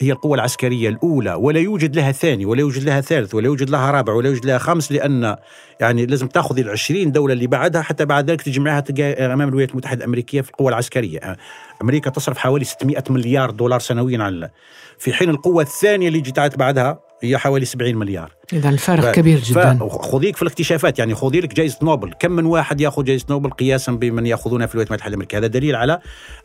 هي 0.00 0.12
القوة 0.12 0.34
العسكرية 0.34 0.88
الأولى 0.88 1.34
ولا 1.34 1.60
يوجد 1.60 1.96
لها 1.96 2.12
ثاني 2.12 2.46
ولا 2.46 2.60
يوجد 2.60 2.82
لها 2.82 3.00
ثالث 3.00 3.34
ولا 3.34 3.46
يوجد 3.46 3.70
لها 3.70 3.90
رابع 3.90 4.12
ولا 4.12 4.28
يوجد 4.28 4.46
لها 4.46 4.58
خامس 4.58 4.92
لأن 4.92 5.36
يعني 5.80 6.06
لازم 6.06 6.26
تأخذ 6.26 6.58
العشرين 6.58 7.12
دولة 7.12 7.32
اللي 7.32 7.46
بعدها 7.46 7.82
حتى 7.82 8.04
بعد 8.04 8.30
ذلك 8.30 8.42
تجمعها 8.42 8.84
أمام 9.00 9.48
الولايات 9.48 9.70
المتحدة 9.70 9.98
الأمريكية 9.98 10.40
في 10.40 10.50
القوة 10.50 10.68
العسكرية. 10.68 11.36
أمريكا 11.82 12.10
تصرف 12.10 12.38
حوالي 12.38 12.64
600 12.64 13.04
مليار 13.10 13.50
دولار 13.50 13.80
سنويا 13.80 14.22
على 14.22 14.50
في 14.98 15.12
حين 15.12 15.30
القوة 15.30 15.62
الثانية 15.62 16.08
اللي 16.08 16.20
جت 16.20 16.56
بعدها 16.56 17.00
هي 17.22 17.38
حوالي 17.38 17.64
70 17.64 17.94
مليار. 17.96 18.32
إذا 18.52 18.68
الفارق 18.68 19.02
ف... 19.02 19.08
كبير 19.08 19.40
جدا. 19.40 19.88
خذيك 19.90 20.36
في 20.36 20.42
الاكتشافات 20.42 20.98
يعني 20.98 21.14
خذي 21.14 21.40
لك 21.40 21.54
جائزه 21.54 21.78
نوبل. 21.82 22.12
كم 22.20 22.32
من 22.32 22.46
واحد 22.46 22.80
ياخذ 22.80 23.04
جائزه 23.04 23.26
نوبل 23.30 23.50
قياسا 23.50 23.92
بمن 23.92 24.26
ياخذونها 24.26 24.66
في 24.66 24.74
الولايات 24.74 24.90
المتحدة 24.90 25.08
الأمريكية؟ 25.08 25.38
هذا 25.38 25.46
دليل 25.46 25.76
على 25.76 25.98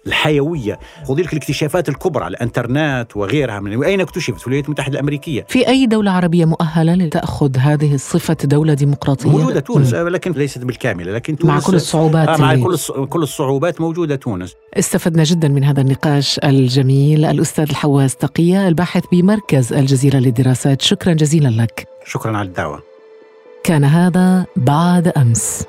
الحيوية. 0.08 0.80
خذي 1.08 1.22
لك 1.22 1.34
الاكتشافات 1.34 1.90
الكبرى 1.90 2.28
الإنترنت 2.28 3.08
وغيرها 3.16 3.60
من 3.60 3.84
اين 3.84 4.02
اكتشفت؟ 4.02 4.40
في 4.40 4.48
الولايات 4.48 4.66
المتحدة 4.66 4.94
الأمريكية. 4.94 5.46
في 5.50 5.68
أي 5.68 5.86
دولة 5.86 6.12
عربية 6.12 6.46
مؤهلة 6.46 6.94
لتأخذ 6.94 7.58
هذه 7.58 7.94
الصفة 7.96 8.38
دولة 8.44 8.74
ديمقراطية؟ 8.74 9.30
موجودة 9.30 9.60
تونس 9.60 9.94
م. 9.94 10.08
لكن 10.08 10.32
ليست 10.32 10.64
بالكاملة 10.64 11.12
لكن 11.12 11.38
تونس 11.38 11.54
مع 11.54 11.60
كل 11.60 11.76
الصعوبات 11.76 12.30
آه 12.30 12.38
مع 12.38 12.56
كل 12.56 12.78
كل 13.10 13.24
الصعوبات 13.24 13.82
موجودة 13.82 14.16
تونس. 14.16 14.56
استفدنا 14.74 15.24
جدا 15.24 15.48
من 15.48 15.64
هذا 15.64 15.82
النقاش 15.82 16.40
الجميل. 16.44 17.26
الأستاذ 17.26 17.70
الحواس 17.70 18.16
تقية 18.16 18.68
الباحث 18.68 19.04
بمركز 19.12 19.74
الجزيرة 19.74 20.18
للدراسات. 20.18 20.82
شكرا 20.82 21.14
جزيلا 21.14 21.50
لك. 21.50 21.88
شكرا 22.06 22.38
على 22.38 22.48
الدعوة. 22.48 22.84
كان 23.64 23.84
هذا 23.84 24.46
بعد 24.56 25.08
أمس. 25.08 25.66